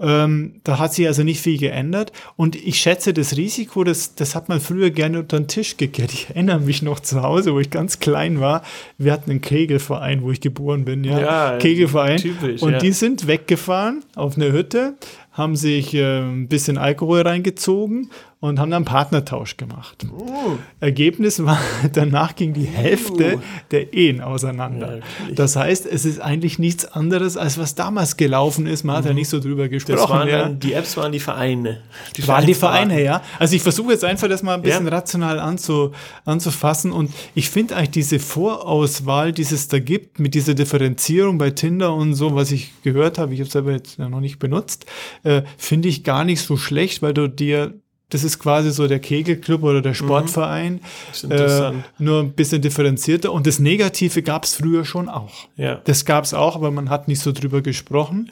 [0.00, 2.12] Ähm, da hat sich also nicht viel geändert.
[2.36, 6.12] Und ich schätze, das Risiko, das, das hat man früher gerne unter den Tisch gekehrt.
[6.12, 8.62] Ich erinnere mich noch zu Hause, wo ich ganz klein war.
[8.98, 11.04] Wir hatten einen Kegelverein, wo ich geboren bin.
[11.04, 12.18] Ja, ja Kegelverein.
[12.18, 12.78] Typisch, und ja.
[12.78, 14.94] die sind weggefahren auf eine Hütte
[15.32, 18.10] haben sich äh, ein bisschen Alkohol reingezogen
[18.40, 20.06] und haben dann Partnertausch gemacht.
[20.10, 20.56] Uh.
[20.80, 21.60] Ergebnis war,
[21.92, 23.40] danach ging die Hälfte uh.
[23.70, 24.96] der Ehen auseinander.
[24.96, 25.02] Ja,
[25.34, 28.82] das heißt, es ist eigentlich nichts anderes, als was damals gelaufen ist.
[28.82, 28.98] Man mhm.
[28.98, 29.18] hat ja mhm.
[29.18, 30.08] nicht so drüber gesprochen.
[30.08, 30.48] Waren ja.
[30.48, 31.82] die Apps waren die Vereine.
[32.16, 33.22] Die waren die Vereine, ja.
[33.38, 34.92] Also ich versuche jetzt einfach das mal ein bisschen ja.
[34.92, 35.92] rational anzu,
[36.24, 41.50] anzufassen und ich finde eigentlich diese Vorauswahl, die es da gibt, mit dieser Differenzierung bei
[41.50, 44.86] Tinder und so, was ich gehört habe, ich habe es selber jetzt noch nicht benutzt,
[45.22, 47.74] äh, finde ich gar nicht so schlecht, weil du dir
[48.10, 49.96] das ist quasi so der Kegelclub oder der mhm.
[49.96, 50.80] Sportverein.
[51.22, 51.30] Mhm.
[51.30, 53.32] Äh, nur ein bisschen differenzierter.
[53.32, 55.48] Und das Negative gab es früher schon auch.
[55.56, 55.76] Ja.
[55.84, 58.30] Das gab es auch, aber man hat nicht so drüber gesprochen.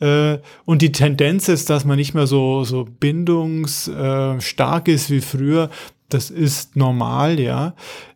[0.00, 0.34] Ja.
[0.34, 5.70] Äh, und die Tendenz ist, dass man nicht mehr so, so bindungsstark ist wie früher.
[6.10, 7.74] Das ist normal, ja.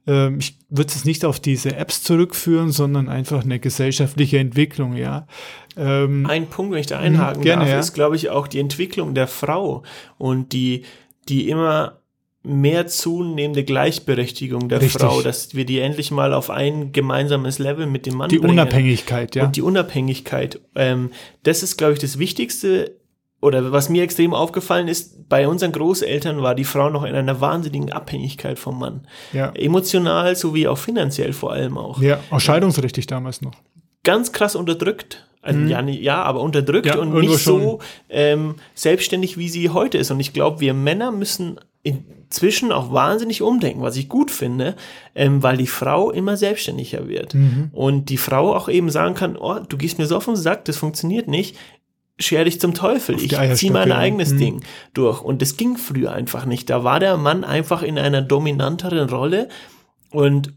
[0.08, 5.26] Ähm, ich würde es nicht auf diese Apps zurückführen, sondern einfach eine gesellschaftliche Entwicklung, ja.
[5.76, 7.78] Ähm, Ein Punkt, wenn ich da einhaken gerne, darf, ja.
[7.78, 9.82] ist, glaube ich, auch die Entwicklung der Frau
[10.16, 10.84] und die,
[11.28, 12.00] die immer
[12.42, 15.02] mehr zunehmende Gleichberechtigung der Richtig.
[15.02, 18.56] Frau, dass wir die endlich mal auf ein gemeinsames Level mit dem Mann die bringen.
[18.56, 19.44] Die Unabhängigkeit, ja.
[19.44, 20.60] Und die Unabhängigkeit.
[20.74, 21.10] Ähm,
[21.42, 22.97] das ist, glaube ich, das Wichtigste
[23.40, 27.40] oder was mir extrem aufgefallen ist, bei unseren Großeltern war die Frau noch in einer
[27.40, 29.06] wahnsinnigen Abhängigkeit vom Mann.
[29.32, 29.52] Ja.
[29.54, 32.00] Emotional sowie auch finanziell vor allem auch.
[32.00, 33.54] Ja, auch scheidungsrichtig damals noch.
[34.02, 35.24] Ganz krass unterdrückt.
[35.40, 35.68] Also, mhm.
[35.68, 37.78] ja, ja, aber unterdrückt ja, und nicht so
[38.08, 40.10] ähm, selbstständig, wie sie heute ist.
[40.10, 44.74] Und ich glaube, wir Männer müssen inzwischen auch wahnsinnig umdenken, was ich gut finde,
[45.14, 47.34] ähm, weil die Frau immer selbstständiger wird.
[47.34, 47.70] Mhm.
[47.72, 50.64] Und die Frau auch eben sagen kann, oh, du gehst mir so auf den Sack,
[50.64, 51.56] das funktioniert nicht
[52.18, 53.16] scher dich zum Teufel.
[53.20, 54.38] Ich ziehe mein eigenes hm.
[54.38, 54.64] Ding
[54.94, 55.22] durch.
[55.22, 56.68] Und das ging früher einfach nicht.
[56.70, 59.48] Da war der Mann einfach in einer dominanteren Rolle
[60.10, 60.52] und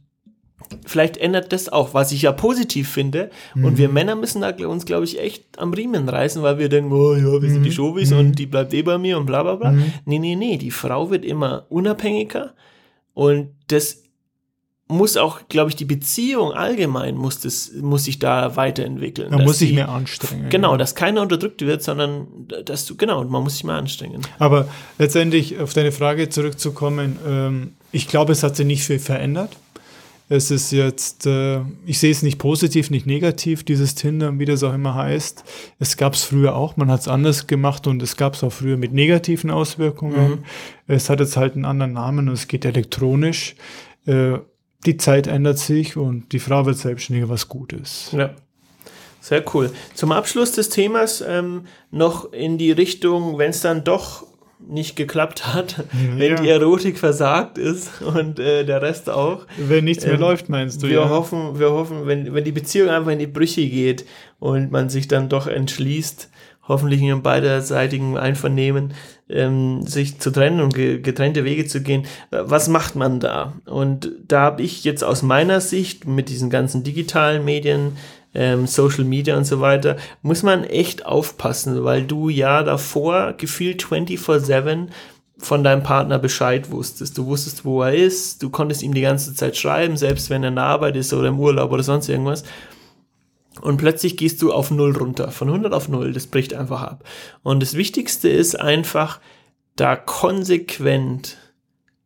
[0.86, 3.30] vielleicht ändert das auch, was ich ja positiv finde.
[3.56, 3.66] Mhm.
[3.66, 3.94] Und wir mhm.
[3.94, 7.42] Männer müssen da uns, glaube ich, echt am Riemen reißen, weil wir denken, oh ja,
[7.42, 7.74] wir sind die mhm.
[7.74, 8.18] Showbiz mhm.
[8.18, 9.72] und die bleibt eh bei mir und bla bla bla.
[9.72, 9.94] Mhm.
[10.06, 12.54] Nee, nee, nee, die Frau wird immer unabhängiger
[13.14, 14.04] und das
[14.92, 19.32] muss auch, glaube ich, die Beziehung allgemein muss, das, muss sich da weiterentwickeln.
[19.32, 20.50] Man muss sich mehr anstrengen.
[20.50, 22.28] Genau, dass keiner unterdrückt wird, sondern
[22.66, 24.22] dass du, genau, man muss sich mehr anstrengen.
[24.40, 24.68] Aber
[24.98, 29.58] letztendlich auf deine Frage zurückzukommen, ähm, ich glaube, es hat sich nicht viel verändert.
[30.34, 34.64] Es ist jetzt, äh, ich sehe es nicht positiv, nicht negativ, dieses Tinder, wie das
[34.64, 35.44] auch immer heißt.
[35.78, 38.54] Es gab es früher auch, man hat es anders gemacht und es gab es auch
[38.54, 40.30] früher mit negativen Auswirkungen.
[40.30, 40.44] Mhm.
[40.88, 43.56] Es hat jetzt halt einen anderen Namen und es geht elektronisch.
[44.06, 44.38] Äh,
[44.86, 48.14] die Zeit ändert sich und die Frau wird selbstständiger, was gut ist.
[48.14, 48.32] Ja.
[49.20, 49.72] Sehr cool.
[49.94, 54.26] Zum Abschluss des Themas ähm, noch in die Richtung, wenn es dann doch
[54.68, 55.86] nicht geklappt hat, ja.
[56.18, 59.46] wenn die Erotik versagt ist und äh, der Rest auch.
[59.58, 60.88] Wenn nichts mehr ähm, läuft, meinst du?
[60.88, 61.10] Wir ja?
[61.10, 64.06] hoffen, wir hoffen, wenn, wenn die Beziehung einfach in die Brüche geht
[64.40, 66.30] und man sich dann doch entschließt,
[66.68, 68.94] hoffentlich in beiderseitigem Einvernehmen,
[69.30, 72.06] ähm, sich zu trennen und getrennte Wege zu gehen.
[72.30, 73.54] Was macht man da?
[73.66, 77.98] Und da habe ich jetzt aus meiner Sicht mit diesen ganzen digitalen Medien,
[78.34, 83.84] ähm, Social Media und so weiter, muss man echt aufpassen, weil du ja davor gefühlt
[83.84, 84.88] 24-7
[85.38, 87.18] von deinem Partner Bescheid wusstest.
[87.18, 90.50] Du wusstest, wo er ist, du konntest ihm die ganze Zeit schreiben, selbst wenn er
[90.50, 92.44] in der Arbeit ist oder im Urlaub oder sonst irgendwas.
[93.62, 97.04] Und plötzlich gehst du auf Null runter, von 100 auf Null, das bricht einfach ab.
[97.44, 99.20] Und das Wichtigste ist einfach,
[99.76, 101.38] da konsequent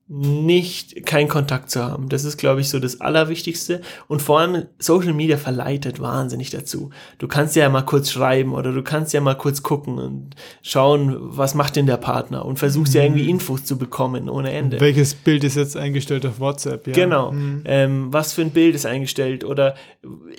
[0.08, 2.10] nicht keinen Kontakt zu haben.
[2.10, 3.82] Das ist, glaube ich, so das Allerwichtigste.
[4.08, 6.92] Und vor allem Social Media verleitet wahnsinnig dazu.
[7.18, 11.16] Du kannst ja mal kurz schreiben oder du kannst ja mal kurz gucken und schauen,
[11.20, 12.98] was macht denn der Partner und versuchst mhm.
[12.98, 14.80] ja irgendwie Infos zu bekommen ohne Ende.
[14.80, 16.86] Welches Bild ist jetzt eingestellt auf WhatsApp?
[16.86, 16.94] Ja.
[16.94, 17.32] Genau.
[17.32, 17.64] Mhm.
[17.66, 19.74] Ähm, was für ein Bild ist eingestellt oder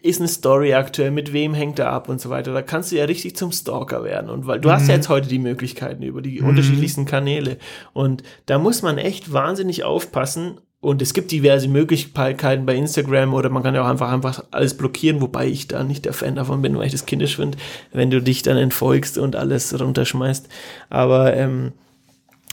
[0.01, 2.53] ist eine Story aktuell, mit wem hängt er ab und so weiter.
[2.53, 4.31] Da kannst du ja richtig zum Stalker werden.
[4.31, 4.75] Und weil du mhm.
[4.75, 6.51] hast ja jetzt heute die Möglichkeiten über die mhm.
[6.51, 7.57] unterschiedlichsten Kanäle.
[7.93, 10.59] Und da muss man echt wahnsinnig wahnsinnig aufpassen.
[10.81, 14.77] Und es gibt diverse Möglichkeiten bei Instagram oder man kann ja auch einfach, einfach alles
[14.77, 17.59] blockieren, wobei ich da nicht der Fan davon bin, weil ich das kindisch finde,
[17.93, 20.49] wenn du dich dann entfolgst und alles runterschmeißt.
[20.91, 21.73] Aber ähm,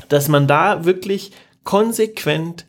[0.07, 1.31] dass man da wirklich
[1.63, 2.65] konsequent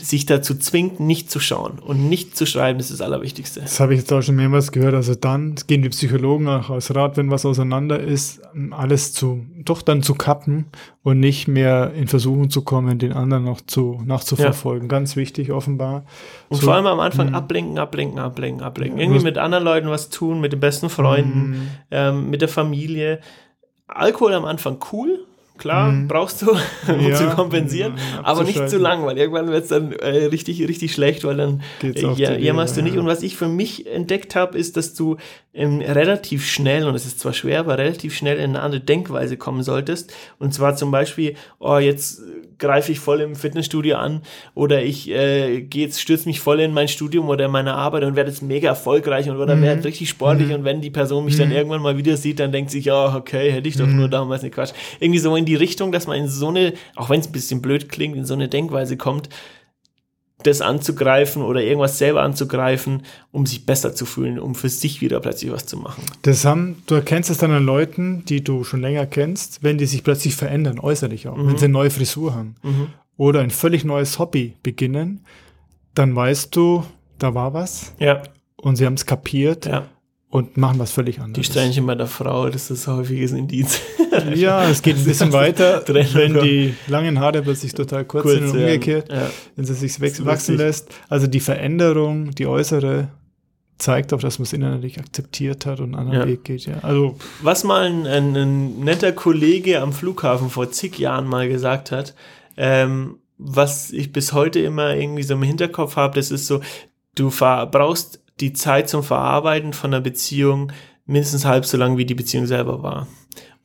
[0.00, 3.60] sich dazu zwingt, nicht zu schauen und nicht zu schreiben, ist das Allerwichtigste.
[3.60, 4.94] Das habe ich jetzt auch schon mehrmals gehört.
[4.94, 8.40] Also dann gehen die Psychologen auch als Rat, wenn was auseinander ist,
[8.70, 10.66] alles zu, doch dann zu kappen
[11.02, 14.88] und nicht mehr in Versuchung zu kommen, den anderen noch zu, nachzuverfolgen.
[14.88, 14.88] Ja.
[14.88, 16.04] Ganz wichtig, offenbar.
[16.48, 17.38] Und so, vor allem am Anfang mh.
[17.38, 18.98] ablenken, ablenken, ablenken, ablenken.
[18.98, 21.58] Irgendwie mit anderen Leuten was tun, mit den besten Freunden, mh.
[21.90, 23.20] ähm, mit der Familie.
[23.86, 25.26] Alkohol am Anfang cool,
[25.58, 26.08] klar, mhm.
[26.08, 26.50] brauchst du,
[26.88, 30.26] um ja, zu kompensieren, ja, aber nicht zu lang, weil irgendwann wird es dann äh,
[30.26, 32.96] richtig, richtig schlecht, weil dann äh, jammerst du nicht.
[32.96, 35.16] Und was ich für mich entdeckt habe, ist, dass du
[35.54, 39.36] ähm, relativ schnell, und es ist zwar schwer, aber relativ schnell in eine andere Denkweise
[39.36, 40.12] kommen solltest.
[40.38, 42.22] Und zwar zum Beispiel, oh, jetzt
[42.58, 44.22] greife ich voll im Fitnessstudio an
[44.54, 48.04] oder ich äh, gehe jetzt stürze mich voll in mein Studium oder in meine Arbeit
[48.04, 49.62] und werde jetzt mega erfolgreich und oder mhm.
[49.62, 50.54] werde richtig sportlich mhm.
[50.54, 51.40] und wenn die Person mich mhm.
[51.40, 54.10] dann irgendwann mal wieder sieht, dann denkt sich, ja, okay, hätte ich doch nur mhm.
[54.10, 54.72] damals nicht Quatsch.
[54.98, 57.62] Irgendwie so in die Richtung, dass man in so eine, auch wenn es ein bisschen
[57.62, 59.28] blöd klingt, in so eine Denkweise kommt,
[60.44, 65.18] das anzugreifen oder irgendwas selber anzugreifen, um sich besser zu fühlen, um für sich wieder
[65.18, 66.04] plötzlich was zu machen.
[66.22, 69.86] Das haben, du erkennst es dann an Leuten, die du schon länger kennst, wenn die
[69.86, 71.48] sich plötzlich verändern, äußerlich auch, mhm.
[71.48, 72.88] wenn sie eine neue Frisur haben mhm.
[73.16, 75.24] oder ein völlig neues Hobby beginnen,
[75.94, 76.84] dann weißt du,
[77.18, 77.94] da war was.
[77.98, 78.22] Ja.
[78.56, 79.66] Und sie haben es kapiert.
[79.66, 79.88] Ja
[80.30, 81.46] und machen was völlig anderes.
[81.46, 83.80] Die Steinchen bei der Frau, das ist häufiges Indiz.
[84.34, 88.50] ja, es geht ein bisschen weiter, wenn die langen Haare plötzlich total kurz, kurz sind
[88.50, 89.30] und umgekehrt, ja.
[89.56, 90.90] wenn sie sich wachsen lässt.
[91.08, 93.08] Also die Veränderung, die äußere,
[93.78, 96.26] zeigt auch, dass man es innerlich akzeptiert hat und einen anderen ja.
[96.26, 96.66] Weg geht.
[96.66, 96.78] Ja.
[96.82, 101.90] Also, Was mal ein, ein, ein, netter Kollege am Flughafen vor zig Jahren mal gesagt
[101.92, 102.14] hat,
[102.56, 106.60] ähm, was ich bis heute immer irgendwie so im Hinterkopf habe, das ist so,
[107.14, 110.72] du brauchst die Zeit zum Verarbeiten von einer Beziehung
[111.06, 113.06] mindestens halb so lang, wie die Beziehung selber war.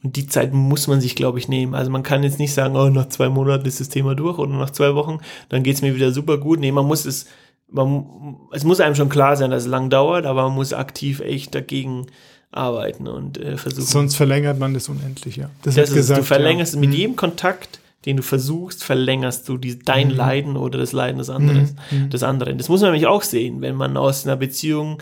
[0.04, 1.76] Und die Zeit muss man sich, glaube ich, nehmen.
[1.76, 4.54] Also man kann jetzt nicht sagen, oh, nach zwei Monaten ist das Thema durch oder
[4.54, 5.20] nach zwei Wochen,
[5.50, 6.60] dann geht's mir wieder super gut.
[6.60, 7.26] Nee, man muss es,
[7.72, 11.22] man, es muss einem schon klar sein, dass es lang dauert, aber man muss aktiv
[11.22, 12.08] echt dagegen
[12.52, 13.86] arbeiten und äh, versuchen.
[13.86, 15.50] Sonst verlängert man das unendlich, ja.
[15.64, 16.80] Das, das ist, gesagt, du verlängerst ja.
[16.80, 16.96] mit mhm.
[16.96, 20.16] jedem Kontakt den du versuchst, verlängerst du die, dein mhm.
[20.16, 22.04] Leiden oder das Leiden des anderen, mhm.
[22.06, 22.10] mhm.
[22.10, 22.58] des anderen.
[22.58, 25.02] Das muss man nämlich auch sehen, wenn man aus einer Beziehung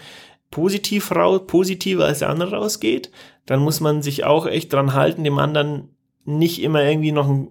[0.52, 3.12] positiv raus, positiver als der andere rausgeht,
[3.46, 5.90] dann muss man sich auch echt dran halten, dem anderen
[6.26, 7.50] nicht immer irgendwie noch ein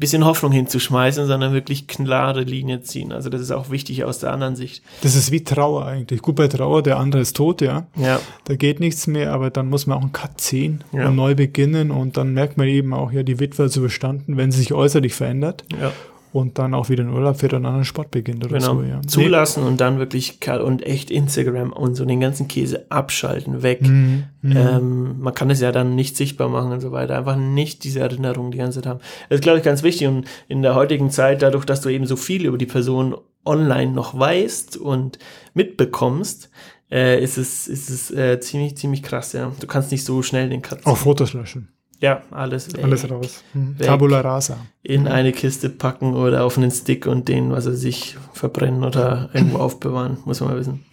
[0.00, 3.12] bisschen Hoffnung hinzuschmeißen, sondern wirklich klare Linie ziehen.
[3.12, 4.82] Also das ist auch wichtig aus der anderen Sicht.
[5.02, 6.22] Das ist wie Trauer eigentlich.
[6.22, 7.86] Gut bei Trauer, der andere ist tot, ja.
[7.96, 8.18] Ja.
[8.44, 11.08] Da geht nichts mehr, aber dann muss man auch einen Cut ziehen ja.
[11.08, 14.50] und neu beginnen und dann merkt man eben auch, ja, die Witwe ist überstanden, wenn
[14.50, 15.64] sie sich äußerlich verändert.
[15.80, 15.92] Ja
[16.32, 18.76] und dann auch wieder in Urlaub fährt und einen anderen Sport beginnt oder genau.
[18.76, 18.82] so.
[18.82, 19.00] Ja.
[19.02, 19.68] Zulassen nee.
[19.68, 23.82] und dann wirklich und echt Instagram und so den ganzen Käse abschalten, weg.
[23.82, 24.24] Mhm.
[24.42, 24.56] Mhm.
[24.56, 27.16] Ähm, man kann es ja dann nicht sichtbar machen und so weiter.
[27.18, 29.00] Einfach nicht diese Erinnerung die ganze Zeit haben.
[29.28, 32.06] Das ist, glaube ich, ganz wichtig und in der heutigen Zeit, dadurch, dass du eben
[32.06, 35.18] so viel über die Person online noch weißt und
[35.54, 36.50] mitbekommst,
[36.90, 39.52] äh, ist es, ist es äh, ziemlich, ziemlich krass, ja.
[39.60, 40.84] Du kannst nicht so schnell den Cut.
[40.86, 41.68] Auch Fotos löschen.
[42.00, 42.82] Ja, alles weg.
[42.82, 43.44] Alles raus.
[43.52, 43.76] Hm.
[43.78, 44.56] Tabula rasa.
[44.82, 49.28] In eine Kiste packen oder auf einen Stick und den, was er sich verbrennen oder
[49.34, 50.84] irgendwo aufbewahren, muss man mal wissen.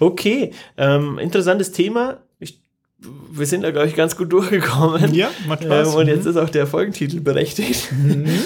[0.00, 2.18] Okay, ähm, interessantes Thema.
[2.40, 2.60] Ich,
[3.30, 5.14] wir sind da, glaube ich, ganz gut durchgekommen.
[5.14, 5.88] Ja, macht Spaß.
[5.88, 6.30] Ähm, und jetzt mhm.
[6.30, 7.92] ist auch der Folgentitel berechtigt.
[7.92, 8.26] Mhm.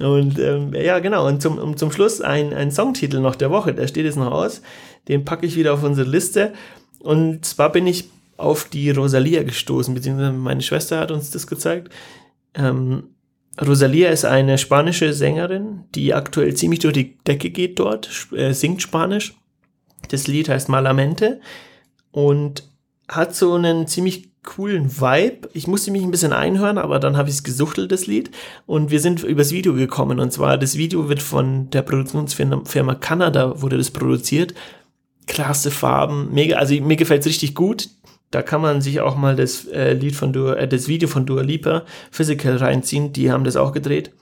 [0.00, 1.26] Und ähm, ja, genau.
[1.28, 4.32] Und zum, um, zum Schluss ein, ein Songtitel noch der Woche, der steht jetzt noch
[4.32, 4.62] aus.
[5.08, 6.54] Den packe ich wieder auf unsere Liste.
[7.00, 8.08] Und zwar bin ich
[8.40, 11.90] auf die Rosalia gestoßen, beziehungsweise meine Schwester hat uns das gezeigt.
[12.54, 13.04] Ähm,
[13.60, 18.82] Rosalia ist eine spanische Sängerin, die aktuell ziemlich durch die Decke geht dort, äh, singt
[18.82, 19.34] Spanisch.
[20.08, 21.40] Das Lied heißt Malamente
[22.10, 22.68] und
[23.08, 25.50] hat so einen ziemlich coolen Vibe.
[25.52, 28.30] Ich musste mich ein bisschen einhören, aber dann habe ich es gesuchtelt, das Lied.
[28.66, 30.18] Und wir sind übers Video gekommen.
[30.18, 34.54] Und zwar, das Video wird von der Produktionsfirma Canada, wurde das produziert.
[35.26, 37.88] Klasse Farben, mega, also mir gefällt es richtig gut.
[38.30, 41.26] Da kann man sich auch mal das äh, Lied von Dua, äh, das Video von
[41.26, 43.12] Dua Lipa, Physical, reinziehen.
[43.12, 44.12] Die haben das auch gedreht.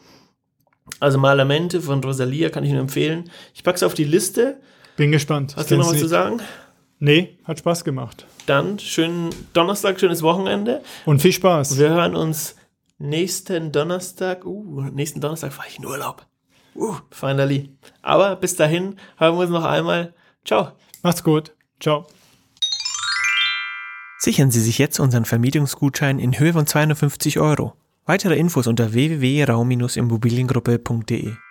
[1.00, 3.30] Also Malamente von Rosalia kann ich nur empfehlen.
[3.54, 4.60] Ich pack's auf die Liste.
[4.96, 5.54] Bin gespannt.
[5.56, 6.40] Hast du noch was zu sagen?
[6.98, 8.26] Nee, hat Spaß gemacht.
[8.46, 10.82] Dann schönen Donnerstag, schönes Wochenende.
[11.04, 11.78] Und viel Spaß.
[11.78, 12.56] Wir hören uns
[12.98, 14.44] nächsten Donnerstag.
[14.44, 16.26] Uh, nächsten Donnerstag fahre ich in Urlaub.
[16.74, 17.76] Uh, finally.
[18.02, 20.14] Aber bis dahin hören wir uns noch einmal.
[20.44, 20.72] Ciao.
[21.02, 21.52] Macht's gut.
[21.78, 22.06] Ciao.
[24.18, 27.72] Sichern Sie sich jetzt unseren Vermietungsgutschein in Höhe von 250 Euro.
[28.04, 31.47] Weitere Infos unter www.raum-immobiliengruppe.de